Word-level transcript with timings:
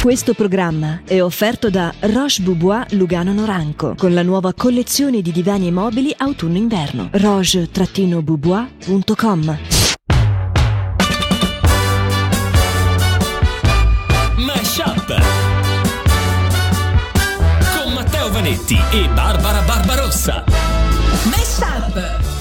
Questo 0.00 0.32
programma 0.32 1.02
è 1.04 1.20
offerto 1.20 1.68
da 1.68 1.92
Roche 2.00 2.40
Boubois 2.40 2.90
Lugano 2.92 3.34
Noranco 3.34 3.94
con 3.98 4.14
la 4.14 4.22
nuova 4.22 4.54
collezione 4.54 5.20
di 5.20 5.30
divani 5.30 5.66
e 5.66 5.70
mobili 5.70 6.14
autunno-inverno. 6.16 7.10
roche-boubois.com 7.12 9.58
Mashup 14.36 15.22
con 17.76 17.92
Matteo 17.92 18.30
Vanetti 18.30 18.78
e 18.92 19.06
Barbara 19.12 19.60
Barbarossa. 19.60 20.59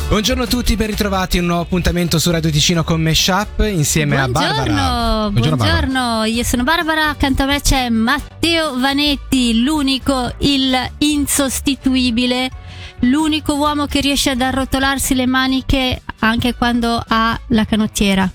Buongiorno 0.10 0.42
a 0.42 0.48
tutti, 0.48 0.76
ben 0.76 0.88
ritrovati 0.88 1.38
in 1.38 1.44
un 1.44 1.50
nuovo 1.50 1.64
appuntamento 1.66 2.18
su 2.18 2.32
Radio 2.32 2.50
Ticino 2.50 2.84
con 2.84 3.00
Meshup 3.00 3.64
insieme 3.70 4.20
a 4.20 4.28
Barbara. 4.28 5.30
Buongiorno, 5.30 5.56
Barbara. 5.56 5.56
buongiorno, 5.56 6.24
io 6.24 6.44
sono 6.44 6.64
Barbara, 6.64 7.10
accanto 7.10 7.44
a 7.44 7.46
me 7.46 7.62
c'è 7.62 7.90
Matteo 7.90 8.80
Vanetti, 8.80 9.62
l'unico, 9.62 10.34
il 10.40 10.76
insostituibile, 10.98 12.50
l'unico 13.02 13.54
uomo 13.54 13.86
che 13.86 14.02
riesce 14.02 14.32
ad 14.32 14.42
arrotolarsi 14.42 15.14
le 15.14 15.28
maniche 15.28 16.02
anche 16.18 16.56
quando 16.56 17.04
ha 17.08 17.40
la 17.50 17.66
canottiera. 17.66 18.28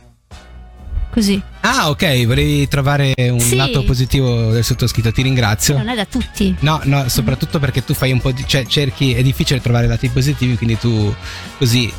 Così. 1.10 1.42
Ah, 1.66 1.88
ok, 1.88 2.27
volevi 2.27 2.68
trovare 2.68 3.14
un 3.16 3.41
Sì. 3.41 3.56
lato 3.56 3.84
positivo 3.84 4.50
del 4.52 4.62
sottoscritto, 4.62 5.10
ti 5.12 5.22
ringrazio. 5.22 5.78
Non 5.78 5.88
è 5.88 5.95
da 5.96 6.05
tutti. 6.05 6.55
No, 6.60 6.78
no, 6.84 7.09
soprattutto 7.09 7.59
perché 7.59 7.82
tu 7.82 7.95
fai 7.95 8.12
un 8.12 8.20
po' 8.20 8.32
di. 8.32 8.45
cioè 8.46 8.66
cerchi, 8.66 9.14
è 9.14 9.22
difficile 9.22 9.62
trovare 9.62 9.86
lati 9.86 10.08
positivi, 10.10 10.56
quindi 10.58 10.77
tu 10.78 11.14
così 11.56 11.91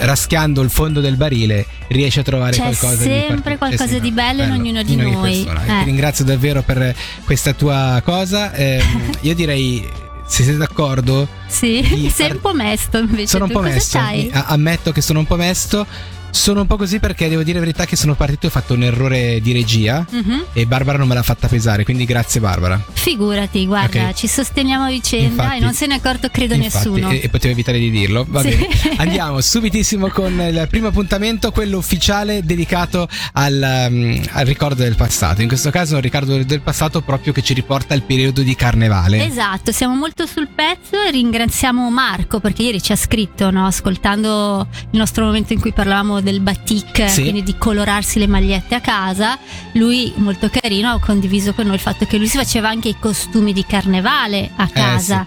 raschiando 0.00 0.60
il 0.62 0.68
fondo 0.68 1.00
del 1.00 1.16
barile 1.16 1.64
riesci 1.88 2.18
a 2.18 2.22
trovare 2.22 2.56
C'è 2.56 2.60
qualcosa 2.62 2.96
di 2.96 3.02
sempre 3.04 3.36
parti- 3.36 3.56
qualcosa 3.58 3.82
sempre- 3.86 4.00
di 4.00 4.10
bello 4.12 4.42
in 4.42 4.50
ognuno 4.50 4.82
di 4.82 4.92
ogni 4.92 5.10
noi. 5.12 5.46
E 5.46 5.50
Eh. 5.50 5.78
Ti 5.78 5.84
ringrazio 5.84 6.24
davvero 6.24 6.62
per 6.62 6.94
questa 7.24 7.52
tua 7.52 8.02
cosa. 8.04 8.52
Ehm, 8.52 8.82
io 9.22 9.34
direi, 9.36 9.88
se 10.26 10.42
siete 10.42 10.58
d'accordo, 10.58 11.28
Sì, 11.46 11.80
Di 11.88 12.10
sei 12.14 12.32
un 12.32 12.40
po' 12.40 12.52
mesto 12.52 12.98
invece. 12.98 13.28
sono 13.28 13.44
un 13.44 13.50
tu 13.50 13.56
po' 13.56 13.62
cosa 13.62 13.74
mesto. 13.74 13.98
c'hai? 13.98 14.28
Ammetto 14.32 14.90
che 14.90 15.00
sono 15.00 15.20
un 15.20 15.26
po' 15.26 15.36
mesto. 15.36 15.86
Sono 16.30 16.60
un 16.62 16.66
po' 16.66 16.76
così 16.76 16.98
perché 17.00 17.28
devo 17.28 17.42
dire 17.42 17.58
la 17.58 17.64
verità 17.64 17.84
che 17.84 17.96
sono 17.96 18.14
partito 18.14 18.46
e 18.46 18.48
ho 18.48 18.50
fatto 18.50 18.74
un 18.74 18.82
errore 18.82 19.40
di 19.40 19.52
regia 19.52 20.04
Mhm. 20.10 20.44
e 20.52 20.66
Barbara 20.66 20.96
non 20.98 21.08
me 21.08 21.14
l'ha 21.14 21.22
fatta 21.22 21.48
pesare, 21.48 21.84
quindi 21.84 22.04
grazie 22.04 22.40
Barbara. 22.40 22.80
Figurati, 22.92 23.66
guarda, 23.66 24.08
Ok. 24.08 24.14
ci 24.14 24.28
sosteniamo 24.28 24.84
a 24.84 24.88
vicenda 24.88 25.26
Infatti- 25.42 25.56
e 25.56 25.60
non 25.60 25.74
se 25.74 25.86
ne 25.86 25.94
è 25.94 25.96
accorto 25.98 26.28
credo 26.30 26.54
Infatti, 26.54 26.88
nessuno. 26.90 27.10
E, 27.10 27.20
e 27.24 27.28
potevo 27.28 27.52
evitare 27.52 27.78
di 27.78 27.90
dirlo. 27.90 28.24
Va 28.28 28.42
Sì. 28.42 28.48
bene. 28.50 28.68
Andiamo 28.98 29.40
subitissimo 29.40 30.08
con 30.08 30.32
il 30.40 30.66
primo 30.70 30.88
appuntamento, 30.88 31.50
quello 31.50 31.76
ufficiale 31.78 32.42
dedicato 32.44 33.08
al, 33.32 33.88
um, 33.90 34.20
al 34.32 34.46
ricordo 34.46 34.82
del 34.82 34.94
passato. 34.96 35.42
In 35.42 35.48
questo 35.48 35.70
caso 35.70 35.96
un 35.96 36.00
ricordo 36.00 36.42
del 36.42 36.60
passato 36.60 37.00
proprio 37.02 37.32
che 37.32 37.42
ci 37.42 37.52
riporta 37.54 37.94
al 37.94 38.02
periodo 38.02 38.42
di 38.42 38.54
carnevale. 38.54 39.24
Esatto, 39.26 39.72
siamo 39.72 39.94
molto 39.96 40.24
sul 40.26 40.48
pezzo 40.54 41.02
e 41.02 41.10
ringraziamo 41.10 41.90
Marco 41.90 42.38
perché 42.40 42.62
ieri 42.62 42.80
ci 42.80 42.92
ha 42.92 42.96
scritto, 42.96 43.50
no, 43.50 43.66
ascoltando 43.66 44.66
il 44.92 44.98
nostro 44.98 45.24
momento 45.24 45.52
in 45.52 45.60
cui 45.60 45.72
parlavamo 45.72 46.17
del 46.20 46.40
batik, 46.40 47.08
Sì. 47.08 47.22
quindi 47.22 47.42
di 47.42 47.56
colorarsi 47.56 48.18
le 48.18 48.26
magliette 48.26 48.74
a 48.74 48.80
casa. 48.80 49.38
Lui, 49.72 50.12
molto 50.16 50.48
carino, 50.50 50.90
ha 50.90 50.98
condiviso 51.00 51.52
con 51.54 51.66
noi 51.66 51.74
il 51.74 51.80
fatto 51.80 52.04
che 52.06 52.16
lui 52.18 52.26
si 52.26 52.36
faceva 52.36 52.68
anche 52.68 52.88
i 52.88 52.96
costumi 52.98 53.52
di 53.52 53.64
carnevale 53.66 54.50
a 54.56 54.68
casa. 54.68 55.26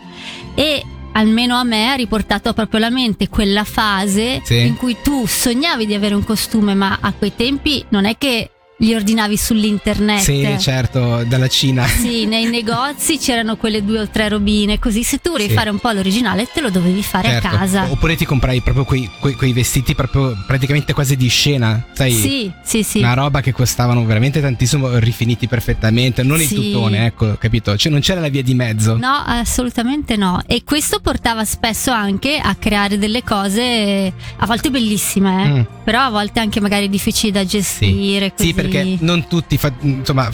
E 0.55 0.83
almeno 1.13 1.55
a 1.55 1.63
me 1.63 1.89
ha 1.91 1.95
riportato 1.95 2.53
proprio 2.53 2.79
alla 2.79 2.89
mente 2.89 3.27
quella 3.27 3.63
fase 3.63 4.41
Sì. 4.43 4.59
in 4.65 4.77
cui 4.77 4.95
tu 5.03 5.25
sognavi 5.27 5.85
di 5.85 5.93
avere 5.93 6.15
un 6.15 6.23
costume, 6.23 6.73
ma 6.73 6.97
a 7.01 7.11
quei 7.11 7.35
tempi 7.35 7.83
non 7.89 8.05
è 8.05 8.17
che 8.17 8.49
li 8.81 8.93
ordinavi 8.95 9.37
sull'internet. 9.37 10.19
Sì, 10.21 10.47
certo, 10.59 11.23
dalla 11.27 11.47
Cina. 11.47 11.85
Sì, 11.85 12.25
nei 12.25 12.45
negozi 12.45 13.17
c'erano 13.19 13.55
quelle 13.55 13.83
due 13.85 13.99
o 14.01 14.07
tre 14.09 14.27
robine, 14.29 14.79
così 14.79 15.03
se 15.03 15.19
tu 15.19 15.31
volevi 15.31 15.49
Sì. 15.49 15.55
fare 15.55 15.69
un 15.69 15.77
po' 15.79 15.91
l'originale 15.91 16.47
te 16.51 16.61
lo 16.61 16.69
dovevi 16.71 17.03
fare 17.03 17.27
Certo. 17.29 17.47
a 17.47 17.49
casa. 17.51 17.85
Oppure 17.91 18.15
ti 18.15 18.25
comprai 18.25 18.61
proprio 18.61 18.83
quei, 18.83 19.07
quei- 19.19 19.35
quei 19.35 19.53
vestiti 19.53 19.93
proprio 19.93 20.35
praticamente 20.47 20.93
quasi 20.93 21.15
di 21.15 21.27
scena, 21.27 21.85
sai? 21.93 22.11
Sì, 22.11 22.51
sì, 22.63 22.81
sì. 22.83 22.97
Una 22.99 23.13
roba 23.13 23.41
che 23.41 23.51
costavano 23.51 24.03
veramente 24.05 24.41
tantissimo, 24.41 24.97
rifiniti 24.97 25.47
perfettamente, 25.47 26.23
non 26.23 26.41
il 26.41 26.47
Sì. 26.47 26.55
tuttone, 26.55 27.05
ecco, 27.05 27.35
capito? 27.39 27.77
Cioè 27.77 27.91
non 27.91 28.01
c'era 28.01 28.19
la 28.19 28.29
via 28.29 28.41
di 28.43 28.53
mezzo. 28.55 28.97
No, 28.97 29.13
assolutamente 29.25 30.15
no. 30.15 30.41
E 30.47 30.63
questo 30.63 30.99
portava 31.01 31.45
spesso 31.45 31.91
anche 31.91 32.37
a 32.37 32.55
creare 32.55 32.97
delle 32.97 33.23
cose 33.23 34.11
a 34.37 34.45
volte 34.47 34.69
bellissime, 34.71 35.43
eh, 35.43 35.47
Mm. 35.51 35.61
però 35.83 35.99
a 36.01 36.09
volte 36.09 36.39
anche 36.39 36.59
magari 36.59 36.89
difficili 36.89 37.31
da 37.31 37.45
gestire. 37.45 38.25
Sì, 38.29 38.33
così. 38.35 38.53
perché 38.53 38.70
non 38.99 39.27
tutti 39.27 39.57
fa- 39.57 39.71
insomma, 39.81 40.29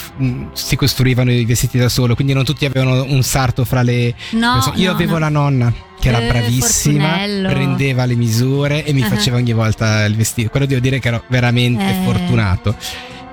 si 0.54 0.76
costruivano 0.76 1.32
i 1.32 1.46
vestiti 1.46 1.78
da 1.78 1.90
solo, 1.90 2.16
quindi 2.16 2.34
non 2.34 2.44
tutti 2.46 2.66
avevano 2.66 3.04
un 3.04 3.24
sarto 3.24 3.66
fra 3.66 3.82
le. 3.82 4.14
No, 4.32 4.52
Adesso, 4.54 4.74
Io 4.76 4.90
no, 4.90 4.96
avevo 4.96 5.14
no. 5.14 5.20
la 5.20 5.30
nonna 5.30 5.74
che 6.00 6.10
era 6.10 6.20
Eh, 6.22 6.28
bravissima, 6.28 7.08
Fortunello. 7.10 7.50
prendeva 7.50 8.06
le 8.06 8.16
misure 8.16 8.86
e 8.86 8.94
mi 8.94 9.02
Ah. 9.04 9.08
faceva 9.08 9.38
ogni 9.38 9.54
volta 9.54 10.06
il 10.06 10.16
vestito. 10.16 10.50
Quello 10.50 10.66
devo 10.66 10.80
dire 10.82 11.00
che 11.00 11.08
ero 11.08 11.24
veramente 11.28 11.84
Eh. 11.90 12.04
fortunato. 12.04 12.76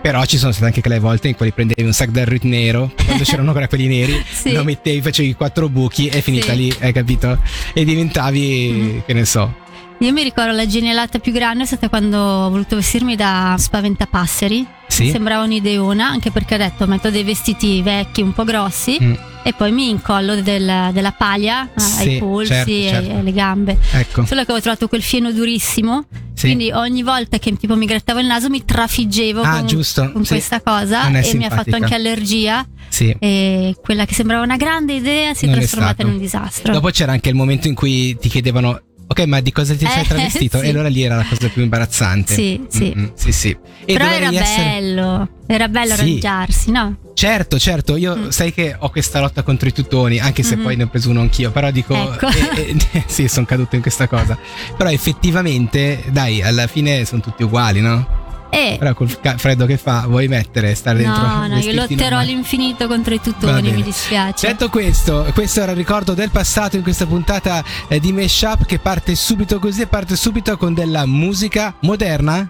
Però 0.01 0.23
ci 0.27 0.37
sono 0.37 0.53
state 0.53 0.67
anche 0.67 0.81
quelle 0.83 0.99
volte 0.99 1.29
in 1.29 1.35
cui 1.35 1.51
prendevi 1.51 1.83
un 1.83 1.93
sac 1.95 2.11
d'arrit 2.11 2.43
nero, 2.43 2.93
quando 3.07 3.25
c'erano 3.25 3.49
ancora 3.49 3.69
quelli 3.69 3.87
neri, 3.87 4.23
Sì. 4.31 4.53
lo 4.53 4.63
mettevi, 4.63 5.01
facevi 5.01 5.35
quattro 5.35 5.71
buchi 5.71 6.09
e 6.09 6.21
finita 6.21 6.53
Sì. 6.53 6.57
lì, 6.59 6.75
hai 6.81 6.93
capito? 6.93 7.39
E 7.73 7.85
diventavi, 7.87 8.69
Mhm. 8.71 9.03
che 9.07 9.13
ne 9.15 9.25
so. 9.25 9.55
Io 10.01 10.13
mi 10.13 10.23
ricordo 10.23 10.53
la 10.53 10.67
genialata 10.67 11.19
più 11.21 11.33
grande 11.33 11.63
è 11.63 11.67
stata 11.67 11.89
quando 11.89 12.19
ho 12.19 12.51
voluto 12.51 12.77
vestirmi 12.77 13.17
da 13.17 13.55
spaventapasseri. 13.59 14.67
Sì. 14.87 15.11
Sembrava 15.11 15.43
un'ideona, 15.45 16.07
anche 16.07 16.31
perché 16.31 16.55
ho 16.55 16.59
detto 16.59 16.87
metto 16.87 17.11
dei 17.11 17.25
vestiti 17.25 17.83
vecchi, 17.83 18.21
un 18.23 18.33
po' 18.33 18.45
grossi, 18.45 18.97
Mm, 19.03 19.15
e 19.43 19.53
poi 19.53 19.73
mi 19.73 19.89
incollo 19.89 20.41
del- 20.41 20.91
della 20.93 21.13
paglia 21.13 21.65
eh, 21.75 21.81
Sì, 21.81 22.09
ai 22.09 22.19
polsi 22.19 22.53
certo, 22.53 22.71
e 22.71 22.89
certo. 22.89 23.17
alle 23.19 23.33
gambe. 23.33 23.79
ecco. 23.93 24.25
Solo 24.25 24.41
che 24.45 24.51
avevo 24.51 24.61
trovato 24.61 24.87
quel 24.89 25.03
fieno 25.03 25.33
durissimo, 25.33 26.05
Sì. 26.35 26.47
quindi 26.47 26.71
ogni 26.71 27.03
volta 27.03 27.39
che 27.39 27.57
tipo 27.57 27.75
mi 27.77 27.87
grattavo 27.87 28.21
il 28.21 28.27
naso 28.27 28.49
mi 28.51 28.65
trafiggevo 28.65 29.43
Ah, 29.43 29.59
con, 29.59 29.67
giusto, 29.67 30.13
con 30.13 30.25
questa 30.25 30.61
cosa 30.61 31.09
e 31.09 31.21
è 31.21 31.35
mi 31.35 31.45
ha 31.45 31.51
fatto 31.51 31.63
simpatica. 31.65 31.77
anche 31.77 31.95
allergia 31.95 32.65
Sì. 32.89 33.15
e 33.19 33.75
quella 33.83 34.05
che 34.05 34.15
sembrava 34.15 34.45
una 34.45 34.57
grande 34.57 34.93
idea 34.95 35.35
si 35.35 35.45
è 35.45 35.49
Non 35.49 35.57
è 35.57 35.59
trasformata 35.61 35.95
stato. 35.95 36.09
in 36.09 36.15
un 36.15 36.21
disastro. 36.21 36.73
Dopo 36.73 36.91
c'era 36.91 37.13
anche 37.13 37.29
il 37.31 37.35
momento 37.35 37.67
in 37.69 37.75
cui 37.75 38.17
ti 38.17 38.29
chiedevano 38.29 38.81
Ok, 39.07 39.21
ma 39.27 39.41
di 39.41 39.53
cosa 39.53 39.75
ti 39.75 39.87
sei 39.87 40.03
Eh, 40.03 40.07
travestito? 40.09 40.59
sì. 40.59 40.67
E 40.67 40.69
allora 40.71 40.89
lì 40.89 41.03
era 41.03 41.17
la 41.17 41.25
cosa 41.29 41.49
più 41.49 41.63
imbarazzante. 41.63 42.35
Sì, 42.35 42.65
sì. 42.69 42.93
Mm-mm, 42.97 43.13
sì, 43.15 43.33
sì. 43.33 43.57
E 43.85 43.93
Però 43.93 44.07
era 44.11 44.29
essere- 44.31 44.65
bello, 44.81 45.29
era 45.47 45.69
bello 45.69 45.95
Sì. 45.95 46.01
arrangiarsi, 46.01 46.71
no? 46.71 46.97
Certo, 47.15 47.59
certo, 47.59 47.97
io 47.97 48.17
Mm. 48.17 48.29
sai 48.31 48.53
che 48.53 48.75
ho 48.79 48.91
questa 48.91 49.21
lotta 49.21 49.43
contro 49.43 49.69
i 49.69 49.73
tutoni, 49.73 50.19
anche 50.19 50.43
se 50.43 50.57
Mhm. 50.57 50.63
poi 50.63 50.77
ne 50.77 50.83
ho 50.85 50.89
preso 50.89 51.11
uno 51.11 51.21
anch'io, 51.21 51.51
però 51.53 51.71
dico, 51.71 51.95
Ecco. 51.95 52.29
eh, 52.29 52.75
eh, 52.93 53.05
sì, 53.07 53.29
sono 53.29 53.47
caduto 53.47 53.77
in 53.77 53.83
questa 53.83 54.09
cosa. 54.09 54.37
Però 54.77 54.91
effettivamente, 54.91 56.03
dai, 56.11 56.43
alla 56.43 56.67
fine 56.67 57.05
sono 57.05 57.21
tutti 57.21 57.43
uguali, 57.43 57.81
no? 57.81 58.23
E 58.55 58.77
Però 58.79 58.95
col 58.95 59.21
ca- 59.21 59.37
freddo 59.37 59.67
che 59.67 59.77
fa, 59.77 60.05
vuoi 60.07 60.29
mettere, 60.29 60.75
stare 60.77 60.99
dentro? 60.99 61.23
no, 61.27 61.47
no, 61.49 61.59
io 61.59 61.73
lotterò 61.73 61.97
normali? 62.03 62.31
all'infinito 62.31 62.87
contro 62.87 63.13
i 63.15 63.17
Va 63.17 63.23
tutoni, 63.25 63.63
bene. 63.63 63.75
mi 63.77 63.83
dispiace. 63.83 64.47
Detto 64.47 64.69
questo, 64.69 65.27
questo 65.35 65.61
era 65.63 65.73
il 65.73 65.77
ricordo 65.77 66.15
del 66.15 66.31
passato 66.31 66.77
in 66.77 66.83
questa 66.83 67.05
puntata 67.05 67.65
eh, 67.89 67.99
di 67.99 68.13
Meshup 68.13 68.65
che 68.65 68.79
parte 68.79 69.17
subito 69.17 69.59
così 69.59 69.83
e 69.83 69.87
parte 69.89 70.15
subito 70.15 70.57
con 70.57 70.73
della 70.73 71.05
musica 71.05 71.75
moderna? 71.81 72.49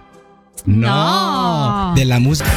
No. 0.64 1.92
Della 1.94 2.18
musica. 2.18 2.50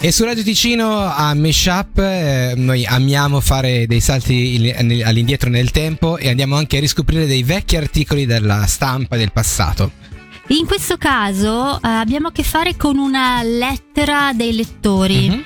E 0.00 0.12
su 0.12 0.24
Radio 0.24 0.42
Ticino 0.42 1.00
a 1.00 1.32
Meshup 1.34 1.98
eh, 1.98 2.52
noi 2.56 2.84
amiamo 2.84 3.40
fare 3.40 3.86
dei 3.86 4.00
salti 4.00 4.72
all'indietro 5.02 5.48
nel 5.48 5.70
tempo 5.70 6.18
e 6.18 6.28
andiamo 6.28 6.56
anche 6.56 6.76
a 6.76 6.80
riscoprire 6.80 7.26
dei 7.26 7.42
vecchi 7.42 7.76
articoli 7.76 8.26
della 8.26 8.66
stampa 8.66 9.16
del 9.16 9.32
passato. 9.32 9.92
In 10.48 10.66
questo 10.66 10.96
caso 10.98 11.76
eh, 11.76 11.88
abbiamo 11.88 12.28
a 12.28 12.32
che 12.32 12.42
fare 12.42 12.76
con 12.76 12.98
una 12.98 13.42
lettera 13.42 14.32
dei 14.34 14.54
lettori. 14.54 15.28
Mhm. 15.28 15.44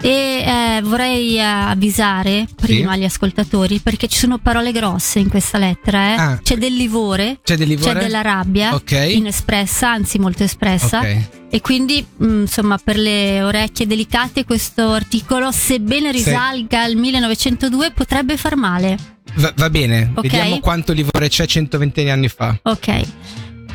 E 0.00 0.08
eh, 0.46 0.80
vorrei 0.84 1.36
eh, 1.38 1.40
avvisare 1.40 2.46
prima 2.54 2.92
Sì. 2.94 3.00
gli 3.00 3.04
ascoltatori 3.04 3.80
perché 3.80 4.06
ci 4.06 4.16
sono 4.16 4.38
parole 4.38 4.70
grosse 4.70 5.18
in 5.18 5.28
questa 5.28 5.58
lettera. 5.58 6.12
eh. 6.12 6.16
Ah. 6.16 6.40
C'è 6.40 6.56
del 6.56 6.72
livore, 6.72 7.40
C'è 7.42 7.56
del 7.56 7.66
livore? 7.66 7.94
c'è 7.94 7.98
della 8.06 8.20
rabbia, 8.22 8.74
Ok. 8.76 8.92
inespressa, 8.92 9.90
anzi 9.90 10.20
molto 10.20 10.44
espressa. 10.44 11.00
Ok. 11.00 11.18
E 11.50 11.60
quindi, 11.60 12.06
mh, 12.16 12.24
insomma, 12.42 12.78
per 12.78 12.96
le 12.96 13.42
orecchie 13.42 13.88
delicate, 13.88 14.44
questo 14.44 14.92
articolo, 14.92 15.50
sebbene 15.50 16.12
Sì. 16.12 16.18
risalga 16.18 16.82
al 16.84 16.94
1902, 16.94 17.90
potrebbe 17.90 18.36
far 18.36 18.54
male. 18.54 18.96
Va, 19.34 19.52
va 19.56 19.68
bene, 19.68 20.12
Ok. 20.14 20.22
vediamo 20.22 20.60
quanto 20.60 20.92
livore 20.92 21.28
c'è 21.28 21.44
120 21.44 22.08
anni 22.08 22.28
fa. 22.28 22.56
Ok. 22.62 23.02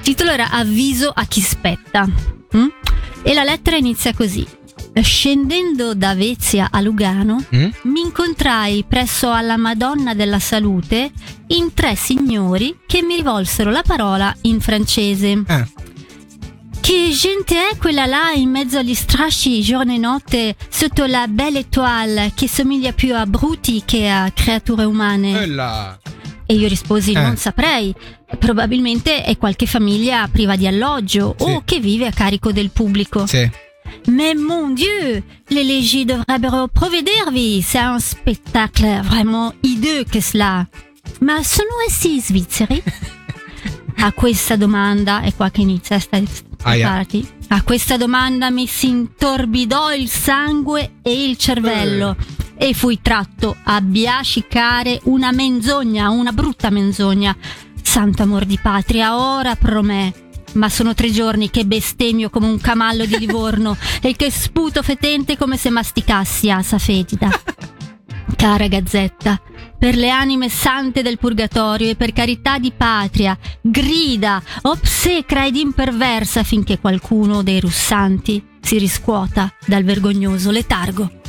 Titolo 0.04 0.32
era 0.32 0.50
Avviso 0.52 1.10
a 1.14 1.26
chi 1.26 1.42
spetta. 1.42 2.06
mm? 2.06 2.68
E 3.24 3.34
la 3.34 3.44
lettera 3.44 3.78
inizia 3.78 4.14
così. 4.14 4.46
Scendendo 5.02 5.96
da 5.96 6.14
Vezia 6.14 6.68
a 6.70 6.80
Lugano, 6.82 7.44
Mm? 7.56 7.70
mi 7.84 8.02
incontrai 8.02 8.84
presso 8.88 9.32
alla 9.32 9.58
Madonna 9.58 10.14
della 10.14 10.40
Salute 10.40 11.12
in 11.48 11.74
tre 11.74 11.96
signori 11.96 12.78
che 12.86 13.02
mi 13.02 13.16
rivolsero 13.16 13.72
la 13.72 13.82
parola 13.82 14.36
in 14.42 14.60
francese. 14.60 15.42
Ah, 15.48 15.68
Che 16.80 17.10
gente 17.18 17.56
è 17.70 17.78
quella 17.78 18.06
là 18.06 18.34
in 18.34 18.50
mezzo 18.50 18.78
agli 18.78 18.94
strasci 18.94 19.62
giorno 19.62 19.94
e 19.94 19.98
notte 19.98 20.56
sotto 20.70 21.06
la 21.06 21.28
belle 21.30 21.60
étoile 21.60 22.34
che 22.36 22.50
somiglia 22.50 22.92
più 22.92 23.16
a 23.16 23.26
bruti 23.26 23.82
che 23.86 24.10
a 24.10 24.30
creature 24.32 24.84
umane? 24.84 25.32
Quella. 25.32 25.98
E 26.46 26.54
io 26.56 26.68
risposi: 26.68 27.12
Eh. 27.12 27.22
Non 27.22 27.38
saprei. 27.38 27.94
Probabilmente 28.40 29.24
è 29.24 29.38
qualche 29.38 29.66
famiglia 29.66 30.28
priva 30.32 30.56
di 30.56 30.68
alloggio 30.68 31.36
Sì. 31.38 31.44
o 31.50 31.62
che 31.64 31.80
vive 31.80 32.08
a 32.08 32.12
carico 32.12 32.52
del 32.52 32.70
pubblico. 32.72 33.26
Sì. 33.28 33.50
Mais 34.08 34.36
mon 34.36 34.74
Dieu, 34.74 35.22
les 35.48 35.66
légies 35.66 36.06
dovrebbero 36.06 36.68
provvedervi. 36.68 37.62
C'est 37.62 37.84
un 37.86 38.00
spectacle 38.00 39.02
vraiment 39.04 39.54
hideux 39.62 40.06
che 40.10 40.22
cela. 40.22 40.68
Ma 41.20 41.44
sono 41.44 41.70
essi 41.88 42.20
svizzeri? 42.20 42.82
A 43.98 44.12
questa 44.12 44.56
domanda, 44.58 45.22
è 45.22 45.34
qua 45.34 45.50
che 45.50 45.62
inizia, 45.62 46.00
stai 46.00 46.28
preparati. 46.58 47.26
A 47.50 47.62
questa 47.62 47.96
domanda 47.98 48.50
mi 48.50 48.68
si 48.68 48.88
intorbidò 48.88 49.94
il 49.94 50.10
sangue 50.10 50.94
e 51.02 51.24
il 51.26 51.38
cervello 51.38 52.16
e 52.64 52.74
fui 52.74 53.00
tratto 53.02 53.58
a 53.64 53.82
biascicare 53.82 55.02
una 55.04 55.34
menzogna, 55.34 56.10
una 56.12 56.32
brutta 56.32 56.70
menzogna. 56.70 57.36
Santo 57.82 58.24
amor 58.24 58.46
di 58.46 58.58
patria, 58.58 59.18
ora 59.18 59.58
promè. 59.58 60.14
Ma 60.54 60.70
sono 60.70 60.94
tre 60.94 61.12
giorni 61.12 61.50
che 61.50 61.66
bestemmio 61.66 62.30
come 62.30 62.46
un 62.46 62.62
camallo 62.62 63.06
di 63.06 63.20
Livorno 63.20 63.76
e 64.02 64.16
che 64.16 64.32
sputo 64.32 64.82
fetente 64.82 65.36
come 65.36 65.58
se 65.58 65.72
masticassi 65.72 66.50
asa 66.50 66.78
fetida. 66.78 67.28
Cara 68.38 68.68
Gazzetta, 68.68 69.42
per 69.78 69.98
le 69.98 70.10
anime 70.10 70.48
sante 70.48 71.02
del 71.02 71.18
purgatorio 71.18 71.90
e 71.90 71.96
per 71.98 72.14
carità 72.14 72.60
di 72.60 72.72
patria, 72.72 73.38
grida, 73.60 74.42
obsecra 74.62 75.46
ed 75.46 75.58
imperversa 75.58 76.44
finché 76.44 76.80
qualcuno 76.80 77.44
dei 77.44 77.60
russanti 77.60 78.42
si 78.62 78.78
riscuota 78.78 79.54
dal 79.66 79.84
vergognoso 79.84 80.50
letargo. 80.50 81.23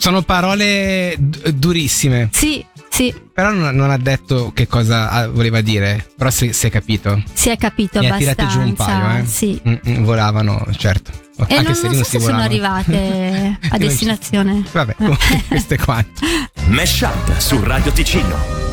Sono 0.00 0.22
parole 0.22 1.14
d- 1.18 1.50
durissime. 1.50 2.30
Sì, 2.32 2.64
sì, 2.88 3.14
Però 3.34 3.50
non, 3.52 3.74
non 3.76 3.90
ha 3.90 3.98
detto 3.98 4.50
che 4.54 4.66
cosa 4.66 5.10
ah, 5.10 5.28
voleva 5.28 5.60
dire. 5.60 6.06
Però 6.16 6.30
si, 6.30 6.54
si 6.54 6.66
è 6.66 6.70
capito. 6.70 7.22
si 7.34 7.50
è 7.50 7.58
capito 7.58 8.00
Ne 8.00 8.08
ha 8.08 8.14
abbastanza. 8.14 8.34
tirate 8.46 8.58
giù 8.58 8.66
un 8.66 8.74
paio, 8.74 9.22
eh. 9.22 9.26
Sì. 9.26 9.60
Mm, 9.68 9.74
mm, 9.86 10.02
volavano, 10.04 10.66
certo. 10.76 11.10
E 11.46 11.54
Anche 11.54 11.62
non, 11.62 11.74
se 11.74 11.86
non 11.88 11.94
so 11.96 12.04
si 12.04 12.10
se 12.12 12.20
sono 12.20 12.36
volavano. 12.38 12.44
arrivate 12.44 13.58
a 13.70 13.76
destinazione. 13.78 14.64
Vabbè, 14.72 14.94
comunque, 14.96 15.44
questo 15.48 15.74
è 15.74 15.78
quanto. 15.78 16.22
Mesh 16.68 17.00
Up 17.02 17.36
su 17.38 17.62
Radio 17.62 17.92
Ticino. 17.92 18.68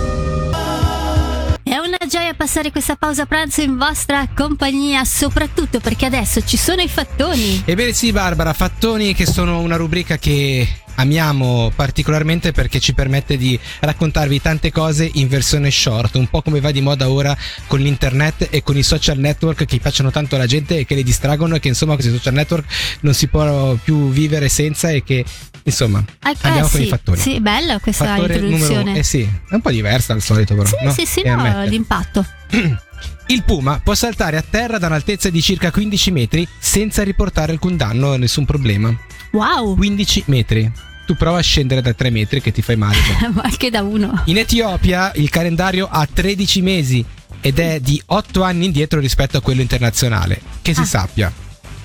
È 1.63 1.75
una 1.75 1.97
gioia 2.07 2.33
passare 2.33 2.71
questa 2.71 2.95
pausa 2.95 3.25
pranzo 3.25 3.61
in 3.61 3.77
vostra 3.77 4.25
compagnia, 4.33 5.03
soprattutto 5.03 5.81
perché 5.81 6.05
adesso 6.05 6.41
ci 6.45 6.55
sono 6.55 6.81
i 6.81 6.87
fattoni. 6.87 7.63
Ebbene 7.65 7.91
sì, 7.91 8.13
Barbara, 8.13 8.53
Fattoni 8.53 9.13
che 9.13 9.25
sono 9.25 9.59
una 9.59 9.75
rubrica 9.75 10.17
che 10.17 10.65
amiamo 10.99 11.71
particolarmente 11.75 12.51
perché 12.51 12.79
ci 12.79 12.93
permette 12.93 13.37
di 13.37 13.57
raccontarvi 13.79 14.41
tante 14.41 14.71
cose 14.71 15.09
in 15.13 15.27
versione 15.27 15.71
short, 15.71 16.15
un 16.15 16.27
po' 16.27 16.41
come 16.41 16.59
va 16.59 16.71
di 16.71 16.81
moda 16.81 17.09
ora 17.09 17.35
con 17.67 17.79
l'internet 17.79 18.47
e 18.51 18.63
con 18.63 18.77
i 18.77 18.83
social 18.83 19.17
network 19.17 19.65
che 19.65 19.77
piacciono 19.79 20.11
tanto 20.11 20.35
alla 20.35 20.45
gente 20.45 20.79
e 20.79 20.85
che 20.85 20.95
le 20.95 21.03
distraggono 21.03 21.55
e 21.55 21.59
che 21.59 21.67
insomma 21.67 21.93
questi 21.93 22.11
social 22.11 22.33
network 22.33 22.65
non 23.01 23.13
si 23.13 23.27
può 23.27 23.73
più 23.75 24.09
vivere 24.09 24.49
senza 24.49 24.89
e 24.89 25.03
che 25.03 25.23
insomma 25.63 26.03
Ah, 26.21 26.33
andiamo 26.41 26.67
eh, 26.67 26.71
con 26.71 26.79
sì, 26.79 26.85
i 26.85 26.89
fattori. 26.89 27.19
Sì, 27.19 27.39
bella 27.41 27.79
questa 27.79 28.05
Fattore 28.05 28.33
introduzione. 28.35 28.77
numero- 28.79 28.99
eh 28.99 29.03
sì, 29.03 29.21
è 29.21 29.53
un 29.53 29.61
po' 29.61 29.71
diversa 29.71 30.13
dal 30.13 30.21
solito 30.21 30.55
però. 30.55 30.67
Sì, 30.67 30.75
no? 30.81 30.91
sì, 30.91 31.05
sì, 31.05 31.21
no, 31.25 31.63
l'impatto. 31.65 32.25
Il 33.29 33.43
puma 33.43 33.79
può 33.83 33.93
saltare 33.93 34.37
a 34.37 34.43
terra 34.49 34.77
da 34.77 34.87
un'altezza 34.87 35.29
di 35.29 35.41
circa 35.41 35.69
15 35.69 36.11
metri 36.11 36.47
senza 36.59 37.03
riportare 37.03 37.51
alcun 37.51 37.75
danno 37.75 38.07
o 38.07 38.15
nessun 38.17 38.45
problema. 38.45 38.95
Wow, 39.31 39.75
15 39.75 40.23
metri. 40.27 40.71
Tu 41.07 41.15
prova 41.15 41.37
a 41.39 41.41
scendere 41.41 41.81
da 41.81 41.93
3 41.93 42.09
metri 42.11 42.41
che 42.41 42.51
ti 42.51 42.61
fai 42.61 42.75
male. 42.75 42.97
cioè. 42.97 43.29
ma 43.33 43.41
anche 43.43 43.69
da 43.71 43.81
uno. 43.81 44.21
In 44.25 44.37
Etiopia 44.37 45.11
il 45.15 45.29
calendario 45.29 45.87
ha 45.89 46.05
13 46.05 46.61
mesi 46.61 47.03
ed 47.41 47.59
è 47.59 47.79
di 47.79 47.99
8 48.05 48.43
anni 48.43 48.65
indietro 48.65 48.99
rispetto 48.99 49.37
a 49.37 49.41
quello 49.41 49.61
internazionale. 49.61 50.41
Che 50.61 50.73
si 50.73 50.81
Ah. 50.81 50.85
sappia. 50.85 51.31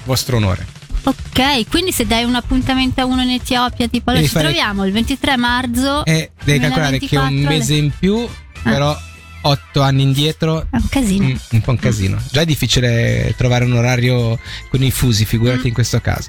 Vostro 0.05 0.37
onore. 0.39 0.67
Ok, 1.05 1.69
quindi 1.69 1.93
se 1.93 2.05
dai 2.07 2.25
un 2.25 2.35
appuntamento 2.35 3.01
a 3.01 3.05
uno 3.05 3.23
in 3.23 3.31
Etiopia, 3.31 3.87
tipo 3.89 4.11
allora 4.11 4.25
ci 4.25 4.31
fare- 4.31 4.47
troviamo 4.47 4.85
il 4.85 4.93
23 4.93 5.37
marzo. 5.37 6.05
E 6.05 6.33
devi 6.45 6.59
calcolare 6.59 6.99
che 6.99 7.07
2024 7.09 7.29
un 7.37 7.43
mese 7.43 7.75
in 7.75 7.93
più, 7.97 8.17
Ah. 8.65 8.71
però 8.71 8.99
8 9.43 9.83
anni 9.83 10.03
indietro. 10.03 10.63
È 10.63 10.77
un 10.77 10.89
casino. 10.89 11.27
mm, 11.27 11.35
un 11.51 11.61
po' 11.61 11.71
un 11.71 11.79
casino. 11.79 12.21
Già 12.31 12.41
è 12.41 12.45
difficile 12.45 13.35
trovare 13.37 13.65
un 13.65 13.73
orario 13.75 14.39
con 14.69 14.83
i 14.83 14.91
fusi, 14.91 15.25
figurati 15.25 15.63
Mm. 15.63 15.67
in 15.67 15.73
questo 15.75 16.01
caso. 16.01 16.29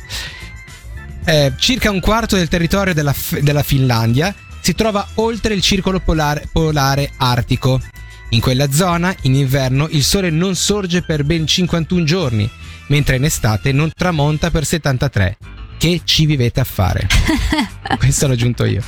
Eh, 1.26 1.54
circa 1.58 1.90
un 1.90 2.00
quarto 2.00 2.36
del 2.36 2.48
territorio 2.50 2.94
della, 2.94 3.16
della 3.42 3.64
Finlandia 3.64 4.34
si 4.60 4.76
trova 4.76 5.06
oltre 5.16 5.54
il 5.54 5.62
circolo 5.62 6.00
polare, 6.00 6.48
polare 6.52 7.12
artico. 7.18 7.82
In 8.30 8.40
quella 8.40 8.72
zona, 8.72 9.16
in 9.22 9.36
inverno, 9.36 9.88
il 9.90 10.04
sole 10.04 10.30
non 10.30 10.56
sorge 10.56 11.02
per 11.04 11.24
ben 11.24 11.46
51 11.46 12.04
giorni, 12.04 12.50
mentre 12.88 13.18
in 13.18 13.26
estate 13.26 13.72
non 13.72 13.92
tramonta 13.96 14.52
per 14.52 14.66
73. 14.66 15.38
Che 15.78 16.02
ci 16.04 16.26
vivete 16.26 16.60
a 16.60 16.64
fare? 16.64 17.08
Questo 17.98 18.28
l'ho 18.28 18.34
aggiunto 18.34 18.66
io. 18.66 18.82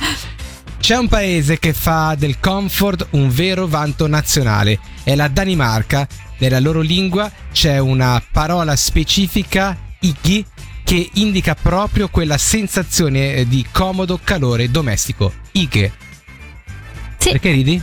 C'è 0.78 0.96
un 0.96 1.08
paese 1.08 1.58
che 1.58 1.72
fa 1.72 2.14
del 2.16 2.38
comfort 2.40 3.08
un 3.10 3.28
vero 3.28 3.66
vanto 3.66 4.06
nazionale, 4.06 4.78
è 5.04 5.14
la 5.14 5.28
Danimarca. 5.28 6.06
Nella 6.38 6.60
loro 6.60 6.80
lingua 6.80 7.30
c'è 7.52 7.78
una 7.78 8.22
parola 8.30 8.76
specifica, 8.76 9.76
iki, 10.00 10.44
che 10.86 11.10
indica 11.14 11.56
proprio 11.56 12.06
quella 12.08 12.38
sensazione 12.38 13.34
eh, 13.34 13.48
di 13.48 13.66
comodo 13.72 14.20
calore 14.22 14.70
domestico. 14.70 15.32
Ike. 15.50 15.92
Sì, 17.18 17.30
Perché 17.32 17.50
ridi? 17.50 17.82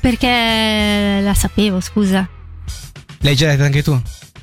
perché 0.00 1.20
la 1.22 1.34
sapevo, 1.34 1.78
scusa. 1.80 2.26
L'hai 3.18 3.36
già 3.36 3.48
detta 3.48 3.64
anche 3.64 3.82
tu? 3.82 4.00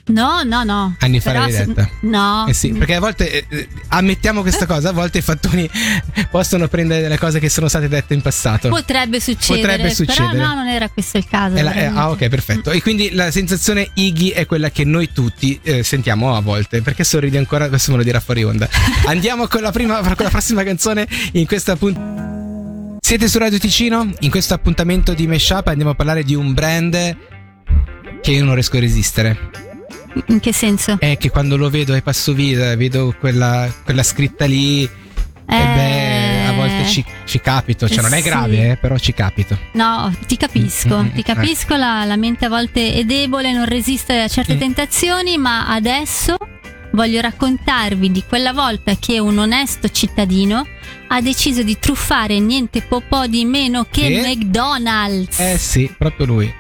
No, 0.07 0.43
no, 0.43 0.63
no. 0.63 0.95
Anni 0.99 1.19
fa 1.19 1.33
l'avevi 1.33 1.73
se-. 1.73 1.89
No. 2.01 2.45
Eh 2.47 2.53
sì, 2.53 2.69
perché 2.73 2.93
a 2.95 2.99
volte 2.99 3.31
eh, 3.31 3.45
eh, 3.49 3.67
ammettiamo 3.87 4.41
questa 4.41 4.67
cosa, 4.67 4.89
a 4.89 4.91
volte 4.91 5.17
i 5.17 5.21
fattoni 5.21 5.67
possono 6.29 6.67
prendere 6.67 7.01
delle 7.01 7.17
cose 7.17 7.39
che 7.39 7.49
sono 7.49 7.67
state 7.67 7.87
dette 7.87 8.13
in 8.13 8.21
passato. 8.21 8.69
Potrebbe 8.69 9.19
succedere, 9.19 9.61
Potrebbe 9.77 9.93
succedere. 9.95 10.37
però 10.37 10.47
no, 10.49 10.53
non 10.55 10.67
era 10.67 10.89
questo 10.89 11.17
il 11.17 11.27
caso. 11.27 11.55
La- 11.55 11.63
veramente. 11.63 11.99
ah, 11.99 12.09
ok, 12.11 12.27
perfetto. 12.27 12.69
E 12.69 12.81
quindi 12.83 13.13
la 13.13 13.31
sensazione 13.31 13.89
Iggy 13.95 14.29
è 14.29 14.45
quella 14.45 14.69
che 14.69 14.83
noi 14.83 15.11
tutti 15.11 15.59
eh, 15.63 15.81
sentiamo 15.81 16.35
a 16.35 16.41
volte. 16.41 16.81
Perché 16.83 17.03
sorridi 17.03 17.37
ancora? 17.37 17.65
Adesso 17.65 17.89
me 17.91 17.97
lo 17.97 18.03
dirà 18.03 18.19
fuori 18.19 18.43
onda. 18.43 18.69
Andiamo 19.05 19.47
con 19.47 19.61
la, 19.61 19.71
prima, 19.71 20.01
con 20.01 20.15
la 20.25 20.29
prossima 20.29 20.63
canzone 20.63 21.07
in 21.31 21.47
questa 21.47 21.75
puntata. 21.75 22.97
Siete 23.00 23.27
su 23.27 23.38
Radio 23.39 23.57
Ticino? 23.59 24.12
In 24.19 24.29
questo 24.29 24.53
appuntamento 24.53 25.13
di 25.13 25.25
Meshup 25.27 25.67
andiamo 25.67 25.91
a 25.91 25.95
parlare 25.95 26.24
di 26.24 26.35
un 26.35 26.53
brand 26.53 27.17
che 28.21 28.31
io 28.31 28.43
non 28.43 28.53
riesco 28.53 28.77
a 28.77 28.79
resistere. 28.79 29.64
In 30.27 30.39
che 30.39 30.53
senso? 30.53 30.98
È 31.00 31.17
che 31.17 31.29
quando 31.29 31.57
lo 31.57 31.69
vedo 31.69 31.93
e 31.93 32.01
passo 32.01 32.34
via, 32.34 32.75
vedo 32.75 33.13
quella, 33.19 33.72
quella 33.84 34.03
scritta 34.03 34.45
lì. 34.45 34.84
E 34.84 34.89
beh, 35.48 36.45
a 36.48 36.53
volte 36.53 36.86
ci, 36.88 37.05
ci 37.25 37.39
capito. 37.39 37.88
Cioè, 37.88 38.01
non 38.01 38.13
è 38.13 38.17
Eh, 38.17 38.22
sì. 38.22 38.27
grave, 38.29 38.72
eh, 38.72 38.77
però 38.77 38.98
ci 38.98 39.13
capito. 39.13 39.57
No, 39.74 40.12
ti 40.25 40.38
capisco, 40.38 40.98
Mm, 41.03 41.05
mm, 41.05 41.12
ti 41.13 41.22
capisco, 41.24 41.75
la, 41.75 42.03
la 42.05 42.15
mente 42.15 42.45
a 42.45 42.50
volte 42.50 42.93
è 42.93 43.03
debole, 43.03 43.51
non 43.53 43.65
resiste 43.65 44.22
a 44.22 44.27
certe 44.27 44.55
Mm. 44.55 44.60
tentazioni, 44.60 45.38
ma 45.38 45.67
adesso 45.67 46.36
voglio 46.93 47.19
raccontarvi 47.22 48.10
di 48.10 48.24
quella 48.27 48.53
volta 48.53 48.95
che 48.98 49.19
un 49.19 49.38
onesto 49.38 49.89
cittadino 49.89 50.65
ha 51.10 51.22
deciso 51.22 51.62
di 51.62 51.77
truffare 51.77 52.39
niente 52.39 52.81
po' 52.81 53.01
po' 53.07 53.27
di 53.27 53.45
meno 53.45 53.86
che 53.89 54.07
Che? 54.07 54.22
McDonald's. 54.25 55.39
Eh 55.39 55.57
sì, 55.60 55.93
proprio 55.95 56.25
lui. 56.25 56.53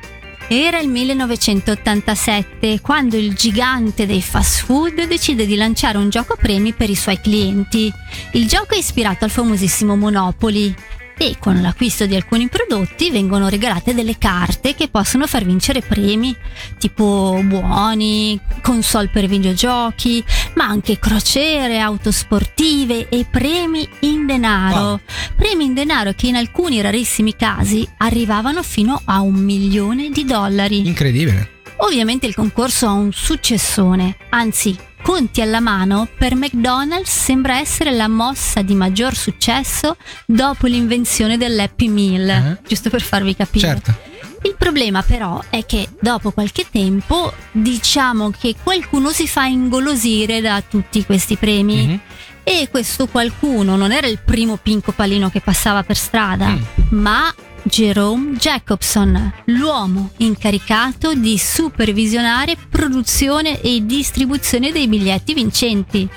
Era 0.47 0.79
il 0.79 0.89
1987 0.89 2.79
quando 2.79 3.17
il 3.17 3.33
gigante 3.33 4.05
dei 4.05 4.21
fast 4.21 4.63
food 4.65 5.07
decide 5.07 5.47
di 5.47 5.55
lanciare 5.55 5.97
un 5.97 6.09
gioco 6.09 6.35
premi 6.35 6.71
per 6.71 6.89
i 6.91 6.95
suoi 6.95 7.19
clienti. 7.19 7.91
Il 8.33 8.47
gioco 8.47 8.75
è 8.75 8.77
ispirato 8.77 9.25
al 9.25 9.31
famosissimo 9.31 9.95
Monopoly 9.95 10.71
e 11.17 11.37
con 11.39 11.61
l'acquisto 11.61 12.05
di 12.05 12.15
alcuni 12.15 12.47
prodotti 12.49 13.09
vengono 13.09 13.47
regalate 13.47 13.93
delle 13.93 14.17
carte 14.17 14.75
che 14.75 14.89
possono 14.89 15.27
far 15.27 15.45
vincere 15.45 15.81
premi 15.81 16.35
tipo 16.77 17.39
buoni, 17.43 18.39
console 18.61 19.09
per 19.09 19.27
videogiochi, 19.27 20.23
ma 20.55 20.65
anche 20.65 20.99
crociere, 20.99 21.79
auto 21.79 22.11
sportive 22.11 23.07
e 23.09 23.25
premi 23.29 23.87
in 24.01 24.25
denaro. 24.25 24.81
Wow. 24.81 24.99
Premi 25.35 25.65
in 25.65 25.73
denaro 25.73 26.13
che 26.13 26.27
in 26.27 26.35
alcuni 26.35 26.81
rarissimi 26.81 27.35
casi 27.35 27.87
arrivavano 27.97 28.63
fino 28.63 29.01
a 29.05 29.21
un 29.21 29.35
milione 29.35 30.09
di 30.09 30.25
dollari. 30.25 30.85
Incredibile. 30.87 31.54
Ovviamente 31.85 32.25
il 32.25 32.33
concorso 32.33 32.87
ha 32.87 32.91
un 32.93 33.11
successone, 33.13 34.17
anzi, 34.29 34.75
conti 35.03 35.41
alla 35.41 35.59
mano, 35.59 36.07
per 36.17 36.33
McDonald's 36.35 37.11
sembra 37.11 37.59
essere 37.59 37.91
la 37.91 38.07
mossa 38.07 38.63
di 38.63 38.73
maggior 38.73 39.15
successo 39.15 39.95
dopo 40.25 40.65
l'invenzione 40.65 41.37
dell'Happy 41.37 41.87
Meal, 41.87 42.29
Eh? 42.29 42.57
giusto 42.67 42.89
per 42.89 43.01
farvi 43.01 43.35
capire. 43.35 43.67
Certo. 43.67 43.95
Il 44.43 44.55
problema 44.57 45.03
però 45.03 45.41
è 45.49 45.65
che 45.65 45.87
dopo 45.99 46.31
qualche 46.31 46.65
tempo 46.71 47.31
diciamo 47.51 48.31
che 48.31 48.55
qualcuno 48.61 49.09
si 49.11 49.27
fa 49.27 49.45
ingolosire 49.45 50.41
da 50.41 50.61
tutti 50.67 51.05
questi 51.05 51.35
premi. 51.35 51.85
Mhm. 51.85 51.99
E 52.47 52.67
questo 52.69 53.07
qualcuno 53.07 53.75
non 53.75 53.91
era 53.91 54.05
il 54.07 54.19
primo 54.23 54.57
pinco 54.57 54.91
palino 54.91 55.29
che 55.31 55.41
passava 55.41 55.81
per 55.83 55.97
strada, 55.97 56.47
Mm. 56.49 56.61
ma 56.89 57.33
Jerome 57.67 58.35
Jacobson, 58.37 59.33
l'uomo 59.45 60.11
incaricato 60.17 61.15
di 61.15 61.35
supervisionare 61.35 62.55
produzione 62.69 63.59
e 63.59 63.83
distribuzione 63.83 64.71
dei 64.71 64.87
biglietti 64.87 65.33
vincenti. 65.33 66.07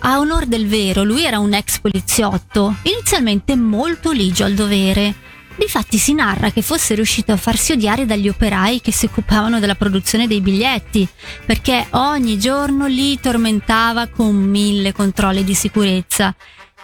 A 0.00 0.18
onor 0.18 0.46
del 0.46 0.66
vero, 0.66 1.04
lui 1.04 1.24
era 1.24 1.38
un 1.38 1.54
ex 1.54 1.78
poliziotto, 1.78 2.74
inizialmente 2.82 3.54
molto 3.54 4.10
ligio 4.10 4.44
al 4.44 4.54
dovere. 4.54 5.14
Difatti 5.56 5.96
si 5.96 6.12
narra 6.12 6.50
che 6.50 6.60
fosse 6.60 6.96
riuscito 6.96 7.30
a 7.30 7.36
farsi 7.36 7.70
odiare 7.70 8.04
dagli 8.04 8.28
operai 8.28 8.80
che 8.80 8.90
si 8.90 9.06
occupavano 9.06 9.60
della 9.60 9.76
produzione 9.76 10.26
dei 10.26 10.40
biglietti, 10.40 11.06
perché 11.46 11.86
ogni 11.90 12.36
giorno 12.36 12.88
li 12.88 13.20
tormentava 13.20 14.08
con 14.08 14.34
mille 14.34 14.92
controlli 14.92 15.44
di 15.44 15.54
sicurezza 15.54 16.34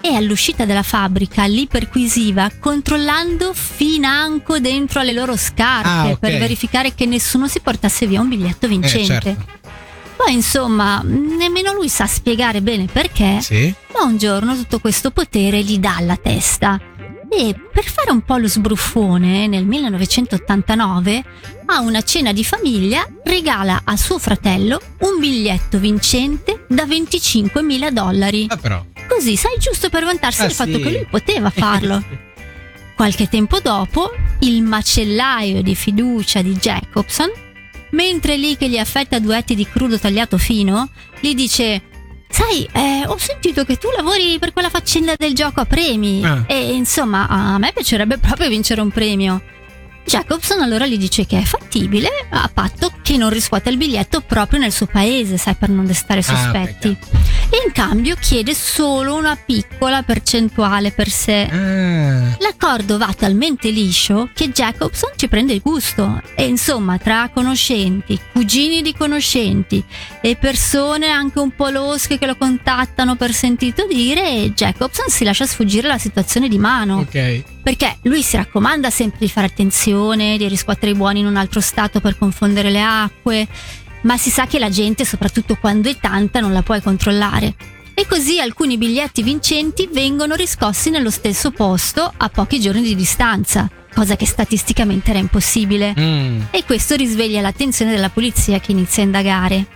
e 0.00 0.14
all'uscita 0.14 0.64
della 0.64 0.82
fabbrica 0.82 1.44
li 1.46 1.66
perquisiva 1.66 2.50
controllando 2.58 3.52
financo 3.54 4.58
dentro 4.58 5.00
alle 5.00 5.12
loro 5.12 5.36
scarpe 5.36 5.88
Ah, 5.88 6.06
ok. 6.08 6.18
per 6.18 6.38
verificare 6.38 6.94
che 6.94 7.06
nessuno 7.06 7.46
si 7.48 7.60
portasse 7.60 8.06
via 8.06 8.20
un 8.20 8.28
biglietto 8.28 8.66
vincente. 8.66 9.20
certo. 9.22 9.44
Poi 10.16 10.32
insomma, 10.34 11.00
nemmeno 11.02 11.72
lui 11.72 11.88
sa 11.88 12.06
spiegare 12.06 12.60
bene 12.60 12.86
perché, 12.86 13.38
Sì. 13.40 13.72
ma 13.94 14.02
un 14.04 14.18
giorno 14.18 14.54
tutto 14.54 14.78
questo 14.78 15.10
potere 15.10 15.62
gli 15.62 15.78
dà 15.78 15.96
alla 15.96 16.16
testa. 16.16 16.78
E 17.32 17.54
per 17.72 17.84
fare 17.84 18.10
un 18.10 18.22
po' 18.22 18.36
lo 18.38 18.48
sbruffone, 18.48 19.46
nel 19.46 19.64
1989, 19.64 21.24
a 21.66 21.80
una 21.80 22.02
cena 22.02 22.32
di 22.32 22.42
famiglia, 22.44 23.06
regala 23.24 23.82
a 23.84 23.96
suo 23.96 24.18
fratello 24.18 24.80
un 24.98 25.20
biglietto 25.20 25.78
vincente 25.78 26.64
da 26.68 26.84
25.000 26.84 27.90
dollari. 27.90 28.46
Ah, 28.48 28.56
però. 28.56 28.84
Così, 29.12 29.36
sai, 29.36 29.56
giusto 29.58 29.88
per 29.90 30.04
vantarsi 30.04 30.42
Ah, 30.42 30.46
del 30.46 30.54
fatto 30.54 30.76
sì. 30.76 30.80
che 30.82 30.90
lui 30.90 31.06
poteva 31.10 31.50
farlo. 31.54 32.02
Qualche 32.94 33.28
tempo 33.28 33.58
dopo, 33.60 34.10
il 34.40 34.62
macellaio 34.62 35.62
di 35.62 35.74
fiducia 35.74 36.42
di 36.42 36.54
Jacobson, 36.54 37.30
mentre 37.90 38.36
lì 38.36 38.56
che 38.56 38.68
gli 38.68 38.78
affetta 38.78 39.18
duetti 39.18 39.54
di 39.54 39.66
crudo 39.66 39.98
tagliato 39.98 40.36
fino, 40.38 40.88
gli 41.18 41.34
dice: 41.34 41.82
Sai, 42.28 42.68
eh, 42.72 43.04
ho 43.06 43.16
sentito 43.18 43.64
che 43.64 43.76
tu 43.76 43.88
lavori 43.96 44.38
per 44.38 44.52
quella 44.52 44.68
faccenda 44.70 45.14
del 45.16 45.34
gioco 45.34 45.60
a 45.60 45.64
premi. 45.64 46.24
Ah. 46.24 46.44
E 46.46 46.72
insomma, 46.74 47.26
a 47.26 47.58
me 47.58 47.72
piacerebbe 47.72 48.18
proprio 48.18 48.48
vincere 48.48 48.80
un 48.80 48.90
premio. 48.90 49.42
Jacobson 50.04 50.60
allora 50.60 50.86
gli 50.86 50.96
dice 50.98 51.24
che 51.26 51.38
è 51.38 51.42
fattibile, 51.42 52.08
a 52.30 52.50
patto 52.52 52.92
che 53.02 53.16
non 53.16 53.30
riscuota 53.30 53.70
il 53.70 53.76
biglietto 53.76 54.20
proprio 54.22 54.58
nel 54.58 54.72
suo 54.72 54.86
paese, 54.86 55.36
sai, 55.36 55.54
per 55.54 55.68
non 55.68 55.86
destare 55.86 56.20
Ah, 56.20 56.22
sospetti. 56.22 56.96
E 57.50 57.62
in 57.66 57.72
cambio 57.72 58.14
chiede 58.14 58.54
solo 58.54 59.16
una 59.16 59.36
piccola 59.36 60.02
percentuale 60.02 60.92
per 60.92 61.10
sé. 61.10 61.48
Ah. 61.50 62.36
L'accordo 62.38 62.96
va 62.96 63.12
talmente 63.16 63.70
liscio 63.70 64.30
che 64.32 64.50
Jacobson 64.50 65.10
ci 65.16 65.26
prende 65.28 65.52
il 65.52 65.60
gusto 65.60 66.22
e 66.36 66.46
insomma 66.46 66.96
tra 66.98 67.28
conoscenti, 67.34 68.18
cugini 68.32 68.82
di 68.82 68.94
conoscenti 68.96 69.82
e 70.20 70.36
persone 70.36 71.08
anche 71.08 71.40
un 71.40 71.50
po' 71.50 71.70
losche 71.70 72.18
che 72.18 72.26
lo 72.26 72.36
contattano 72.36 73.16
per 73.16 73.32
sentito 73.32 73.86
dire, 73.86 74.52
Jacobson 74.54 75.08
si 75.08 75.24
lascia 75.24 75.46
sfuggire 75.46 75.88
la 75.88 75.98
situazione 75.98 76.48
di 76.48 76.58
mano. 76.58 76.98
Ok. 76.98 77.42
Perché 77.62 77.98
lui 78.02 78.22
si 78.22 78.36
raccomanda 78.36 78.90
sempre 78.90 79.18
di 79.20 79.28
fare 79.28 79.48
attenzione, 79.48 80.38
di 80.38 80.48
riscuotere 80.48 80.92
i 80.92 80.94
buoni 80.94 81.20
in 81.20 81.26
un 81.26 81.36
altro 81.36 81.60
stato 81.60 82.00
per 82.00 82.16
confondere 82.16 82.70
le 82.70 82.82
acque, 82.82 83.46
ma 84.02 84.16
si 84.16 84.30
sa 84.30 84.46
che 84.46 84.58
la 84.58 84.70
gente, 84.70 85.04
soprattutto 85.04 85.56
quando 85.56 85.88
è 85.88 85.96
tanta, 85.98 86.40
non 86.40 86.52
la 86.52 86.62
puoi 86.62 86.80
controllare. 86.80 87.54
E 87.94 88.06
così 88.06 88.40
alcuni 88.40 88.78
biglietti 88.78 89.22
vincenti 89.22 89.88
vengono 89.92 90.34
riscossi 90.34 90.90
nello 90.90 91.10
stesso 91.10 91.50
posto 91.50 92.10
a 92.16 92.28
pochi 92.30 92.58
giorni 92.58 92.82
di 92.82 92.94
distanza, 92.94 93.68
cosa 93.94 94.16
che 94.16 94.26
statisticamente 94.26 95.10
era 95.10 95.18
impossibile. 95.18 95.94
Mm. 95.98 96.40
E 96.50 96.64
questo 96.64 96.94
risveglia 96.96 97.42
l'attenzione 97.42 97.90
della 97.90 98.08
polizia 98.08 98.58
che 98.58 98.72
inizia 98.72 99.02
a 99.02 99.06
indagare. 99.06 99.66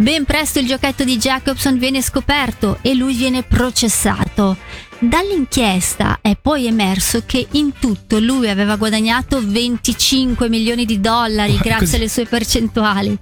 Ben 0.00 0.24
presto 0.24 0.58
il 0.58 0.66
giochetto 0.66 1.04
di 1.04 1.18
Jacobson 1.18 1.78
viene 1.78 2.00
scoperto 2.00 2.78
e 2.80 2.94
lui 2.94 3.14
viene 3.14 3.42
processato. 3.42 4.56
Dall'inchiesta 4.98 6.18
è 6.22 6.36
poi 6.40 6.66
emerso 6.66 7.22
che 7.26 7.46
in 7.52 7.72
tutto 7.78 8.18
lui 8.18 8.48
aveva 8.48 8.76
guadagnato 8.76 9.40
25 9.42 10.48
milioni 10.48 10.86
di 10.86 11.00
dollari 11.00 11.58
grazie 11.58 11.98
alle 11.98 12.08
sue 12.08 12.24
percentuali. 12.24 13.16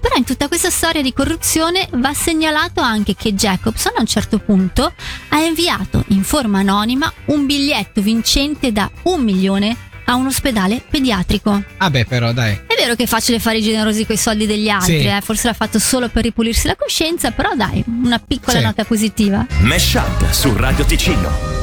Però 0.00 0.14
in 0.16 0.24
tutta 0.24 0.48
questa 0.48 0.70
storia 0.70 1.02
di 1.02 1.12
corruzione 1.12 1.86
va 1.92 2.12
segnalato 2.14 2.80
anche 2.80 3.14
che 3.14 3.34
Jacobson 3.34 3.92
a 3.96 4.00
un 4.00 4.06
certo 4.06 4.38
punto 4.38 4.92
ha 5.28 5.38
inviato 5.40 6.04
in 6.08 6.24
forma 6.24 6.60
anonima 6.60 7.12
un 7.26 7.46
biglietto 7.46 8.00
vincente 8.00 8.72
da 8.72 8.90
un 9.02 9.22
milione 9.22 9.76
a 10.06 10.14
un 10.16 10.26
ospedale 10.26 10.82
pediatrico. 10.90 11.62
Ah, 11.76 11.90
beh, 11.90 12.04
però, 12.06 12.32
dai. 12.32 12.52
È 12.66 12.74
vero 12.76 12.96
che 12.96 13.04
è 13.04 13.06
facile 13.06 13.38
fare 13.38 13.58
i 13.58 13.62
generosi 13.62 14.04
coi 14.06 14.16
soldi 14.16 14.44
degli 14.46 14.68
altri, 14.68 15.00
Sì. 15.02 15.06
eh, 15.06 15.20
forse 15.22 15.46
l'ha 15.46 15.54
fatto 15.54 15.78
solo 15.78 16.08
per 16.08 16.24
ripulirsi 16.24 16.66
la 16.66 16.74
coscienza, 16.74 17.30
però 17.30 17.54
dai, 17.54 17.84
una 17.86 18.18
piccola 18.18 18.58
Sì. 18.58 18.64
nota 18.64 18.84
positiva. 18.84 19.46
Mesh 19.60 19.94
Up 19.94 20.30
su 20.32 20.52
Radio 20.56 20.84
Ticino. 20.84 21.59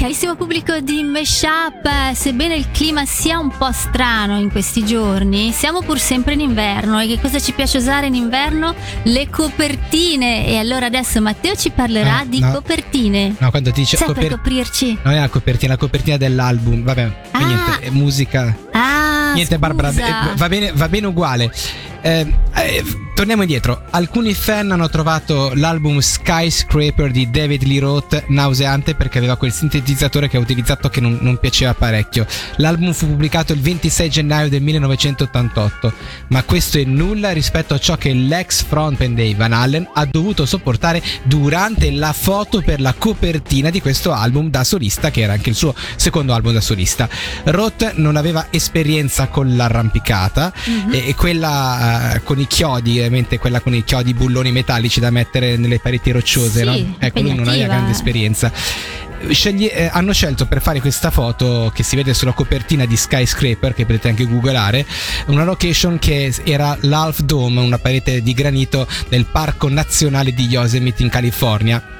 Carissimo 0.00 0.34
pubblico 0.34 0.80
di 0.80 1.02
Meshup, 1.02 1.84
eh, 1.84 2.14
sebbene 2.14 2.54
il 2.54 2.70
clima 2.70 3.04
sia 3.04 3.38
un 3.38 3.50
po' 3.54 3.70
strano 3.70 4.38
in 4.38 4.50
questi 4.50 4.82
giorni, 4.82 5.52
siamo 5.52 5.82
pur 5.82 5.98
sempre 5.98 6.32
in 6.32 6.40
inverno 6.40 6.98
e 7.00 7.06
che 7.06 7.20
cosa 7.20 7.38
ci 7.38 7.52
piace 7.52 7.76
usare 7.76 8.06
in 8.06 8.14
inverno? 8.14 8.74
Le 9.02 9.28
copertine. 9.28 10.46
E 10.46 10.56
allora 10.56 10.86
adesso 10.86 11.20
Matteo 11.20 11.54
ci 11.54 11.68
parlerà 11.68 12.20
Ah, 12.20 12.24
di 12.24 12.38
no. 12.40 12.50
copertine. 12.50 13.34
No, 13.38 13.50
quando 13.50 13.70
ti 13.72 13.80
dice 13.80 13.98
Sai 13.98 14.06
per 14.06 14.16
coper- 14.16 14.32
coprirci? 14.36 14.98
Non 15.02 15.12
è 15.12 15.18
la 15.20 15.28
copertina, 15.28 15.72
è 15.72 15.76
la 15.76 15.80
copertina 15.80 16.16
dell'album. 16.16 16.82
Vabbè, 16.82 17.12
Ah. 17.32 17.38
niente, 17.44 17.78
è 17.80 17.90
musica. 17.90 18.56
Ah, 18.72 19.32
Niente, 19.34 19.58
Barbara, 19.58 19.90
scusa. 19.92 20.32
eh, 20.32 20.34
va 20.34 20.48
bene, 20.48 20.72
va 20.74 20.88
bene 20.88 21.06
uguale. 21.08 21.52
Eh, 22.02 22.26
eh, 22.62 22.84
torniamo 23.14 23.42
indietro. 23.42 23.82
Alcuni 23.90 24.34
fan 24.34 24.70
hanno 24.70 24.88
trovato 24.88 25.52
l'album 25.54 25.98
Skyscraper 25.98 27.10
di 27.10 27.30
David 27.30 27.64
Lee 27.64 27.80
Roth 27.80 28.24
nauseante 28.28 28.94
perché 28.94 29.18
aveva 29.18 29.36
quel 29.36 29.52
sintetizzatore 29.52 30.28
che 30.28 30.36
ha 30.36 30.40
utilizzato 30.40 30.88
che 30.88 31.00
non, 31.00 31.18
non 31.20 31.38
piaceva 31.38 31.74
parecchio. 31.74 32.26
L'album 32.56 32.92
fu 32.92 33.06
pubblicato 33.06 33.52
il 33.52 33.60
26 33.60 34.10
gennaio 34.10 34.48
del 34.48 34.62
1988, 34.62 35.92
ma 36.28 36.42
questo 36.44 36.78
è 36.78 36.84
nulla 36.84 37.30
rispetto 37.32 37.74
a 37.74 37.78
ciò 37.78 37.96
che 37.96 38.12
l'ex 38.12 38.64
frontman 38.64 39.14
dei 39.14 39.34
Van 39.34 39.52
Allen 39.52 39.88
ha 39.92 40.04
dovuto 40.06 40.46
sopportare 40.46 41.02
durante 41.24 41.90
la 41.90 42.12
foto 42.12 42.62
per 42.62 42.80
la 42.80 42.94
copertina 42.96 43.70
di 43.70 43.80
questo 43.80 44.12
album 44.12 44.48
da 44.50 44.64
solista, 44.64 45.10
che 45.10 45.22
era 45.22 45.32
anche 45.34 45.50
il 45.50 45.56
suo 45.56 45.74
secondo 45.96 46.32
album 46.32 46.52
da 46.52 46.60
solista. 46.60 47.08
Roth 47.44 47.94
non 47.96 48.16
aveva 48.16 48.46
esperienza 48.50 49.28
con 49.28 49.56
l'arrampicata 49.56 50.52
Mhm. 50.66 50.92
e, 50.92 51.08
e 51.08 51.14
quella 51.14 52.14
eh, 52.14 52.22
con 52.22 52.38
i 52.38 52.46
chiodi, 52.50 52.98
ovviamente 52.98 53.38
quella 53.38 53.60
con 53.60 53.72
i 53.74 53.84
chiodi 53.84 54.12
bulloni 54.12 54.50
metallici 54.50 54.98
da 54.98 55.10
mettere 55.10 55.56
nelle 55.56 55.78
pareti 55.78 56.10
rocciose, 56.10 56.58
Sì, 56.58 56.64
no? 56.64 56.96
Ecco, 56.98 57.20
lui 57.20 57.34
non 57.34 57.46
aveva 57.46 57.66
grande 57.68 57.92
esperienza. 57.92 58.52
Scegli- 59.30 59.70
eh, 59.70 59.88
hanno 59.92 60.12
scelto 60.12 60.46
per 60.46 60.60
fare 60.60 60.80
questa 60.80 61.10
foto 61.10 61.70
che 61.72 61.82
si 61.84 61.94
vede 61.94 62.12
sulla 62.12 62.32
copertina 62.32 62.86
di 62.86 62.96
Skyscraper, 62.96 63.72
che 63.72 63.86
potete 63.86 64.08
anche 64.08 64.26
googlare, 64.26 64.84
una 65.26 65.44
location 65.44 65.98
che 65.98 66.34
era 66.42 66.76
l'Half 66.80 67.20
Dome, 67.20 67.60
una 67.60 67.78
parete 67.78 68.20
di 68.20 68.32
granito 68.32 68.86
nel 69.10 69.26
Parco 69.26 69.68
Nazionale 69.68 70.32
di 70.32 70.46
Yosemite 70.46 71.02
in 71.02 71.08
California. 71.08 71.99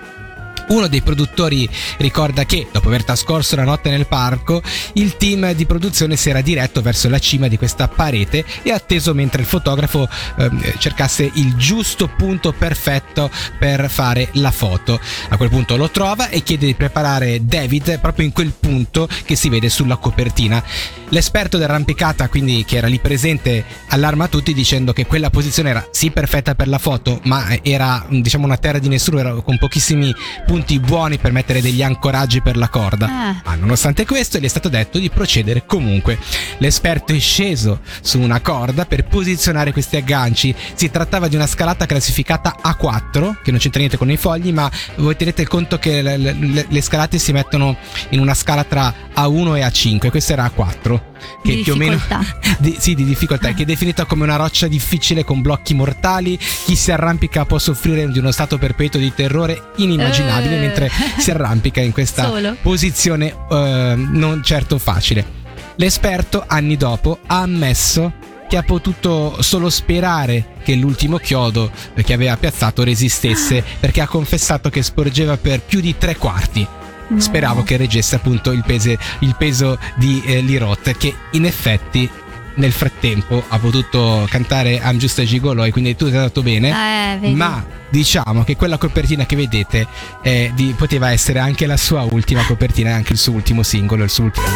Uno 0.70 0.86
dei 0.86 1.02
produttori 1.02 1.68
ricorda 1.98 2.44
che, 2.44 2.68
dopo 2.70 2.86
aver 2.86 3.02
trascorso 3.02 3.56
la 3.56 3.64
notte 3.64 3.90
nel 3.90 4.06
parco, 4.06 4.62
il 4.94 5.16
team 5.16 5.52
di 5.52 5.66
produzione 5.66 6.14
si 6.14 6.30
era 6.30 6.42
diretto 6.42 6.80
verso 6.80 7.08
la 7.08 7.18
cima 7.18 7.48
di 7.48 7.58
questa 7.58 7.88
parete 7.88 8.44
e 8.62 8.70
atteso 8.70 9.12
mentre 9.12 9.42
il 9.42 9.48
fotografo 9.48 10.08
ehm, 10.38 10.78
cercasse 10.78 11.28
il 11.34 11.56
giusto 11.56 12.06
punto 12.06 12.52
perfetto 12.52 13.28
per 13.58 13.90
fare 13.90 14.28
la 14.34 14.52
foto. 14.52 15.00
A 15.30 15.36
quel 15.36 15.48
punto 15.48 15.76
lo 15.76 15.90
trova 15.90 16.28
e 16.28 16.44
chiede 16.44 16.66
di 16.66 16.74
preparare 16.74 17.44
David 17.44 17.98
proprio 17.98 18.26
in 18.26 18.32
quel 18.32 18.52
punto 18.52 19.08
che 19.24 19.34
si 19.34 19.48
vede 19.48 19.68
sulla 19.68 19.96
copertina. 19.96 20.62
L'esperto 21.08 21.56
dell'arrampicata, 21.56 22.28
quindi 22.28 22.64
che 22.64 22.76
era 22.76 22.86
lì 22.86 23.00
presente, 23.00 23.64
allarma 23.88 24.28
tutti 24.28 24.54
dicendo 24.54 24.92
che 24.92 25.06
quella 25.06 25.30
posizione 25.30 25.70
era 25.70 25.84
sì 25.90 26.12
perfetta 26.12 26.54
per 26.54 26.68
la 26.68 26.78
foto, 26.78 27.20
ma 27.24 27.58
era 27.62 28.06
diciamo 28.08 28.44
una 28.44 28.56
terra 28.56 28.78
di 28.78 28.86
nessuno, 28.86 29.18
era 29.18 29.32
con 29.32 29.58
pochissimi 29.58 30.14
punti 30.46 30.58
buoni 30.78 31.18
per 31.18 31.32
mettere 31.32 31.60
degli 31.60 31.82
ancoraggi 31.82 32.40
per 32.42 32.56
la 32.56 32.68
corda. 32.68 33.06
Ah. 33.06 33.40
Ma 33.44 33.54
nonostante 33.54 34.04
questo 34.04 34.38
gli 34.38 34.44
è 34.44 34.48
stato 34.48 34.68
detto 34.68 34.98
di 34.98 35.10
procedere 35.10 35.64
comunque. 35.66 36.18
L'esperto 36.58 37.12
è 37.12 37.18
sceso 37.18 37.80
su 38.00 38.20
una 38.20 38.40
corda 38.40 38.84
per 38.86 39.04
posizionare 39.04 39.72
questi 39.72 39.96
agganci. 39.96 40.54
Si 40.74 40.90
trattava 40.90 41.28
di 41.28 41.36
una 41.36 41.46
scalata 41.46 41.86
classificata 41.86 42.56
A4, 42.62 43.42
che 43.42 43.50
non 43.50 43.60
c'entra 43.60 43.78
niente 43.80 43.96
con 43.96 44.10
i 44.10 44.16
fogli, 44.16 44.52
ma 44.52 44.70
voi 44.96 45.16
tenete 45.16 45.46
conto 45.46 45.78
che 45.78 46.02
le, 46.02 46.16
le- 46.16 46.66
le 46.68 46.80
scalate 46.80 47.18
si 47.18 47.32
mettono 47.32 47.76
in 48.10 48.20
una 48.20 48.34
scala 48.34 48.64
tra 48.64 48.92
A1 49.14 49.56
e 49.56 49.66
A5, 49.66 50.10
questa 50.10 50.32
era 50.32 50.50
A4. 50.54 51.09
Che 51.42 51.56
Di 51.56 51.62
più 51.62 51.72
o 51.74 51.76
meno 51.76 51.94
difficoltà. 51.94 52.36
di, 52.58 52.76
sì, 52.78 52.94
di 52.94 53.04
difficoltà, 53.04 53.52
che 53.52 53.62
è 53.62 53.66
definita 53.66 54.04
come 54.04 54.24
una 54.24 54.36
roccia 54.36 54.66
difficile 54.66 55.24
con 55.24 55.40
blocchi 55.40 55.74
mortali. 55.74 56.38
Chi 56.38 56.74
si 56.76 56.90
arrampica 56.90 57.44
può 57.44 57.58
soffrire 57.58 58.10
di 58.10 58.18
uno 58.18 58.30
stato 58.30 58.58
perpetuo 58.58 59.00
di 59.00 59.12
terrore 59.14 59.70
inimmaginabile 59.76 60.56
Eh. 60.56 60.60
mentre 60.60 60.90
si 61.18 61.30
arrampica 61.30 61.80
in 61.80 61.92
questa 61.92 62.24
Solo. 62.26 62.56
posizione 62.60 63.34
eh, 63.50 63.94
non 63.96 64.42
certo 64.42 64.78
facile. 64.78 65.38
L'esperto, 65.76 66.44
anni 66.46 66.76
dopo, 66.76 67.18
ha 67.26 67.40
ammesso 67.40 68.12
che 68.48 68.56
ha 68.56 68.62
potuto 68.64 69.40
solo 69.42 69.70
sperare 69.70 70.54
che 70.64 70.74
l'ultimo 70.74 71.18
chiodo 71.18 71.70
che 72.02 72.12
aveva 72.12 72.36
piazzato 72.36 72.82
resistesse 72.82 73.62
perché 73.78 74.00
ha 74.00 74.08
confessato 74.08 74.68
che 74.70 74.82
sporgeva 74.82 75.36
per 75.36 75.60
più 75.60 75.80
di 75.80 75.96
tre 75.96 76.16
quarti. 76.16 76.66
No. 77.10 77.20
Speravo 77.20 77.64
che 77.64 77.76
reggesse 77.76 78.14
appunto 78.14 78.52
il, 78.52 78.62
pese- 78.64 78.98
il 79.20 79.34
peso 79.36 79.78
di 79.96 80.22
eh, 80.24 80.40
Lirot 80.40 80.96
che 80.96 81.12
in 81.32 81.44
effetti 81.44 82.08
nel 82.54 82.72
frattempo 82.72 83.42
ha 83.48 83.58
potuto 83.58 84.26
cantare 84.28 84.80
I'm 84.82 84.98
Just 84.98 85.18
a 85.18 85.24
Gigolo 85.24 85.64
e 85.64 85.72
quindi 85.72 85.96
tutto 85.96 86.12
è 86.12 86.16
andato 86.16 86.42
bene. 86.42 87.18
Eh. 87.20 87.34
Ma 87.34 87.64
diciamo 87.88 88.44
che 88.44 88.54
quella 88.56 88.78
copertina 88.78 89.26
che 89.26 89.34
vedete 89.34 89.86
eh, 90.22 90.52
di- 90.54 90.74
poteva 90.76 91.10
essere 91.10 91.40
anche 91.40 91.66
la 91.66 91.76
sua 91.76 92.02
ultima 92.10 92.44
copertina, 92.44 92.94
anche 92.94 93.12
il 93.12 93.18
suo 93.18 93.32
ultimo 93.32 93.62
singolo, 93.62 94.04
il 94.04 94.10
suo 94.10 94.24
ultimo. 94.24 94.46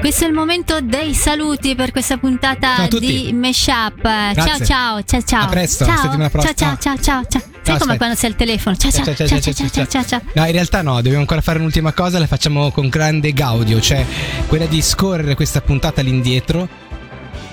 Questo 0.00 0.24
è 0.24 0.28
il 0.28 0.34
momento 0.34 0.80
dei 0.80 1.14
saluti 1.14 1.74
per 1.74 1.90
questa 1.90 2.16
puntata 2.16 2.86
di 2.88 3.30
Meshup. 3.32 4.02
Ciao 4.02 4.64
ciao, 4.64 5.02
ciao 5.02 5.22
ciao. 5.22 5.42
A 5.42 5.48
presto, 5.48 5.84
ciao. 5.84 5.96
settimana 5.96 6.30
prossima. 6.30 6.54
Ciao 6.54 6.76
ciao 6.78 6.96
ciao 6.96 7.02
ciao. 7.02 7.24
ciao. 7.28 7.55
Sai 7.66 7.78
come 7.78 7.96
quando 7.96 8.14
sei 8.14 8.30
al 8.30 8.36
telefono? 8.36 8.76
Ciao 8.76 8.90
ciao 8.90 9.04
ciao 9.04 9.26
ciao 9.26 9.86
ciao 9.86 10.04
ciao. 10.04 10.20
No, 10.34 10.46
in 10.46 10.52
realtà 10.52 10.82
no, 10.82 10.94
dobbiamo 10.96 11.18
ancora 11.18 11.40
fare 11.40 11.58
un'ultima 11.58 11.92
cosa, 11.92 12.18
la 12.18 12.26
facciamo 12.26 12.70
con 12.70 12.88
grande 12.88 13.32
gaudio, 13.32 13.80
cioè 13.80 14.04
quella 14.46 14.66
di 14.66 14.80
scorrere 14.80 15.34
questa 15.34 15.60
puntata 15.60 16.00
all'indietro 16.00 16.68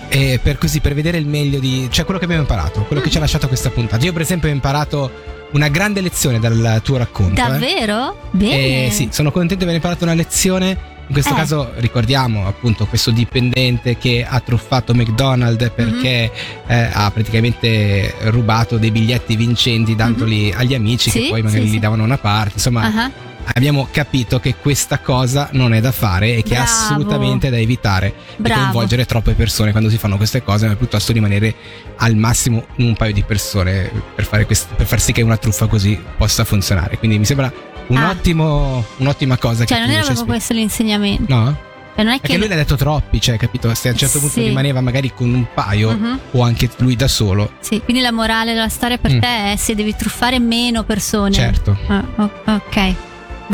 e 0.09 0.39
per 0.41 0.59
così 0.59 0.79
per 0.79 0.93
vedere 0.93 1.17
il 1.17 1.25
meglio 1.25 1.59
di 1.59 1.87
cioè 1.89 2.05
quello 2.05 2.19
che 2.19 2.25
abbiamo 2.25 2.43
imparato, 2.43 2.83
quello 2.83 3.01
che 3.01 3.09
ci 3.09 3.17
ha 3.17 3.19
lasciato 3.19 3.47
questa 3.47 3.71
puntata. 3.71 4.05
Io 4.05 4.13
per 4.13 4.21
esempio 4.21 4.49
ho 4.49 4.51
imparato 4.51 5.11
una 5.53 5.67
grande 5.69 6.01
lezione 6.01 6.39
dal 6.39 6.81
tuo 6.83 6.97
racconto, 6.97 7.33
eh. 7.33 7.47
Davvero? 7.47 8.29
Bene. 8.31 8.87
Eh, 8.87 8.91
sì, 8.91 9.09
sono 9.11 9.31
contento 9.31 9.55
di 9.55 9.63
aver 9.63 9.75
imparato 9.75 10.03
una 10.03 10.13
lezione. 10.13 10.91
In 11.15 11.21
questo 11.21 11.35
Eh. 11.39 11.43
caso 11.45 11.71
ricordiamo 11.75 12.47
appunto 12.47 12.87
questo 12.87 13.11
dipendente 13.11 13.99
che 13.99 14.25
ha 14.27 14.39
truffato 14.39 14.95
McDonald's 14.95 15.69
perché 15.75 16.31
Mhm. 16.33 16.71
eh, 16.71 16.89
ha 16.91 17.11
praticamente 17.11 18.15
rubato 18.21 18.77
dei 18.79 18.89
biglietti 18.89 19.35
vincenti 19.35 19.93
dandoli 19.95 20.51
agli 20.51 20.73
amici. 20.73 21.11
Sì, 21.11 21.21
che 21.21 21.29
poi 21.29 21.43
magari 21.43 21.67
sì, 21.67 21.75
gli 21.75 21.79
davano 21.79 22.03
una 22.03 22.17
parte. 22.17 22.53
Insomma, 22.55 22.81
Ah, 22.91 23.11
abbiamo 23.53 23.87
capito 23.91 24.39
che 24.39 24.55
questa 24.55 24.99
cosa 24.99 25.49
non 25.53 25.73
è 25.73 25.81
da 25.81 25.91
fare 25.91 26.35
e 26.35 26.43
che 26.43 26.51
è 26.55 26.57
Bravo. 26.57 26.63
assolutamente 26.69 27.49
da 27.49 27.57
evitare 27.57 28.13
di 28.35 28.43
Bravo. 28.43 28.61
coinvolgere 28.61 29.05
troppe 29.05 29.33
persone 29.33 29.71
quando 29.71 29.89
si 29.89 29.97
fanno 29.97 30.17
queste 30.17 30.43
cose, 30.43 30.67
ma 30.67 30.75
piuttosto 30.75 31.11
rimanere 31.11 31.53
al 31.97 32.15
massimo 32.15 32.65
un 32.77 32.95
paio 32.95 33.13
di 33.13 33.23
persone 33.23 33.91
per, 34.15 34.25
fare 34.25 34.45
quest- 34.45 34.73
per 34.75 34.85
far 34.85 34.99
sì 34.99 35.11
che 35.11 35.21
una 35.21 35.37
truffa 35.37 35.67
così 35.67 35.99
possa 36.17 36.43
funzionare. 36.43 36.97
Quindi 36.97 37.17
mi 37.19 37.25
sembra 37.25 37.51
un 37.87 37.97
Ah. 37.97 38.09
ottimo, 38.09 38.85
un'ottima 38.97 39.37
cosa 39.37 39.65
Cioè, 39.65 39.77
che 39.77 39.83
non 39.83 39.91
era 39.91 40.03
proprio 40.03 40.15
spiegato. 40.15 40.25
questo 40.25 40.53
l'insegnamento. 40.53 41.25
No? 41.33 41.71
Cioè, 41.95 42.03
non 42.05 42.13
è 42.13 42.19
Perché 42.19 42.33
che. 42.33 42.37
lui 42.39 42.47
ne 42.47 42.53
ha 42.55 42.57
detto 42.57 42.75
troppi, 42.75 43.21
cioè, 43.21 43.37
capito? 43.37 43.71
Se 43.75 43.87
a 43.89 43.91
un 43.91 43.97
certo 43.97 44.17
punto 44.19 44.33
Sì. 44.39 44.47
rimaneva 44.47 44.81
magari 44.81 45.13
con 45.13 45.31
un 45.31 45.45
paio 45.53 45.91
Mhm. 45.91 46.19
o 46.31 46.41
anche 46.41 46.67
lui 46.77 46.95
da 46.95 47.07
solo, 47.07 47.51
Sì, 47.59 47.81
quindi 47.83 48.01
la 48.01 48.11
morale 48.11 48.53
della 48.53 48.69
storia 48.69 48.97
per 48.97 49.11
Mm. 49.13 49.19
te 49.19 49.51
è 49.51 49.55
se 49.57 49.75
devi 49.75 49.95
truffare 49.95 50.39
meno 50.39 50.83
persone. 50.83 51.31
certo. 51.33 51.77
Ah, 51.87 52.03
ok. 52.45 52.95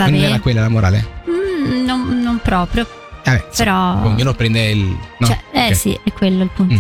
Va 0.04 0.10
non 0.10 0.20
era 0.22 0.40
quella 0.40 0.62
la 0.62 0.70
morale. 0.70 1.08
Mm, 1.30 1.86
non, 1.86 2.20
non 2.22 2.40
proprio. 2.44 2.88
Vabbè, 3.24 3.46
sì, 3.52 3.58
Però- 3.58 4.04
ognuno 4.06 4.34
prende 4.34 4.70
il. 4.70 4.98
No? 5.18 5.28
Cioè, 5.28 5.40
eh 5.52 5.68
ok. 5.68 5.76
sì, 5.76 6.00
è 6.04 6.12
quello 6.14 6.44
il 6.44 6.50
punto. 6.54 6.74
Mm. 6.74 6.78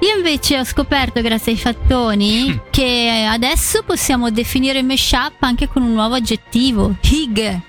Io 0.00 0.16
invece 0.16 0.58
ho 0.60 0.64
scoperto, 0.64 1.20
grazie 1.22 1.52
ai 1.52 1.58
fattoni, 1.58 2.50
Mm. 2.50 2.56
che 2.70 3.26
adesso 3.28 3.82
possiamo 3.84 4.30
definire 4.30 4.82
mashup 4.82 5.34
anche 5.40 5.66
con 5.66 5.82
un 5.82 5.92
nuovo 5.92 6.14
aggettivo, 6.14 6.94
hig. 7.00 7.60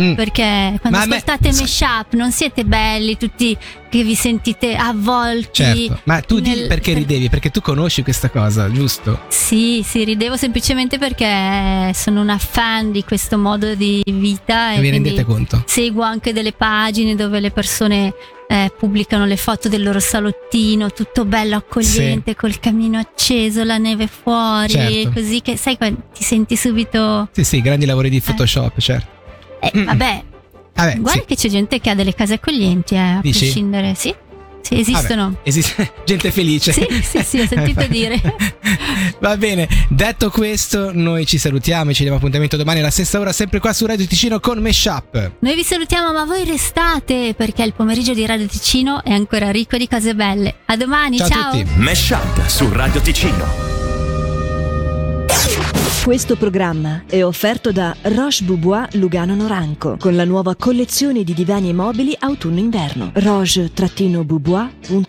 Mm. 0.00 0.14
Perché 0.14 0.78
quando 0.80 0.98
Ma 0.98 1.06
me- 1.06 1.16
ascoltate 1.16 1.52
sc- 1.52 1.60
mashup 1.60 2.12
non 2.14 2.30
siete 2.30 2.64
belli 2.64 3.16
tutti 3.16 3.56
che 3.88 4.02
vi 4.04 4.14
sentite 4.14 4.76
avvolti. 4.76 5.48
Certo, 5.64 6.00
ma 6.04 6.20
tu 6.20 6.38
nel- 6.40 6.66
perché 6.68 6.92
ridevi? 6.92 7.28
Perché 7.28 7.50
tu 7.50 7.60
conosci 7.60 8.02
questa 8.02 8.30
cosa, 8.30 8.70
giusto? 8.70 9.20
Sì, 9.28 9.82
sì, 9.84 10.04
ridevo 10.04 10.36
semplicemente 10.36 10.98
perché 10.98 11.90
sono 11.94 12.20
una 12.20 12.38
fan 12.38 12.92
di 12.92 13.02
questo 13.02 13.38
modo 13.38 13.74
di 13.74 14.02
vita 14.06 14.74
e 14.74 14.80
vi 14.80 14.90
rendete 14.90 15.24
conto? 15.24 15.64
seguo 15.66 16.02
anche 16.02 16.32
delle 16.32 16.52
pagine 16.52 17.14
dove 17.16 17.40
le 17.40 17.50
persone 17.50 18.14
eh, 18.50 18.72
pubblicano 18.78 19.26
le 19.26 19.36
foto 19.36 19.68
del 19.68 19.82
loro 19.82 19.98
salottino, 20.00 20.90
tutto 20.92 21.24
bello 21.24 21.56
accogliente, 21.56 22.34
col 22.36 22.58
camino 22.60 22.98
acceso, 22.98 23.64
la 23.64 23.78
neve 23.78 24.06
fuori, 24.06 24.70
Certo. 24.70 25.10
così 25.12 25.42
che 25.42 25.56
sai 25.56 25.76
ti 25.76 26.22
senti 26.22 26.56
subito... 26.56 27.28
Sì, 27.32 27.42
sì, 27.44 27.60
grandi 27.60 27.84
lavori 27.84 28.08
di 28.10 28.20
Photoshop, 28.20 28.78
certo. 28.78 29.16
Eh, 29.60 29.84
vabbè, 29.84 30.24
Vabbè, 30.74 30.98
guarda 30.98 31.20
sì. 31.20 31.26
che 31.26 31.34
c'è 31.34 31.48
gente 31.48 31.80
che 31.80 31.90
ha 31.90 31.94
delle 31.94 32.14
case 32.14 32.34
accoglienti, 32.34 32.94
eh, 32.94 32.98
a 32.98 33.18
Dici? 33.20 33.38
prescindere, 33.40 33.94
sì, 33.96 34.14
sì, 34.60 34.78
esistono. 34.78 35.24
Vabbè, 35.24 35.38
esiste 35.42 35.92
gente 36.06 36.30
felice. 36.30 36.72
Sì, 36.72 36.86
sì, 37.02 37.22
sì, 37.24 37.40
ho 37.40 37.46
sentito 37.46 37.84
dire. 37.90 38.20
Va 39.20 39.36
bene, 39.36 39.66
detto 39.88 40.30
questo, 40.30 40.90
noi 40.92 41.26
ci 41.26 41.38
salutiamo 41.38 41.90
e 41.90 41.94
ci 41.94 42.02
diamo 42.02 42.18
appuntamento 42.18 42.56
domani 42.56 42.78
alla 42.78 42.90
stessa 42.90 43.18
ora, 43.18 43.32
sempre 43.32 43.58
qua 43.58 43.72
su 43.72 43.86
Radio 43.86 44.06
Ticino 44.06 44.38
con 44.38 44.60
Meshup. 44.60 45.32
Noi 45.40 45.54
vi 45.56 45.64
salutiamo, 45.64 46.12
ma 46.12 46.24
voi 46.24 46.44
restate 46.44 47.34
perché 47.36 47.64
il 47.64 47.72
pomeriggio 47.72 48.14
di 48.14 48.24
Radio 48.24 48.46
Ticino 48.46 49.02
è 49.02 49.10
ancora 49.12 49.50
ricco 49.50 49.76
di 49.76 49.88
cose 49.88 50.14
belle. 50.14 50.54
A 50.66 50.76
domani, 50.76 51.16
Ciao 51.18 51.28
ciao. 51.28 51.48
a 51.48 51.50
tutti. 51.50 51.66
Mesh 51.74 52.10
Up 52.10 52.46
su 52.46 52.68
Radio 52.70 53.00
Ticino. 53.00 53.67
Questo 56.02 56.36
programma 56.36 57.02
è 57.06 57.22
offerto 57.22 57.70
da 57.70 57.94
Roche 58.02 58.44
Boubois 58.44 58.94
Lugano 58.94 59.34
Noranco 59.34 59.96
con 59.98 60.16
la 60.16 60.24
nuova 60.24 60.56
collezione 60.56 61.22
di 61.22 61.34
divani 61.34 61.68
e 61.68 61.74
mobili 61.74 62.16
autunno-inverno. 62.18 63.10
roche-boubois.com 63.12 65.04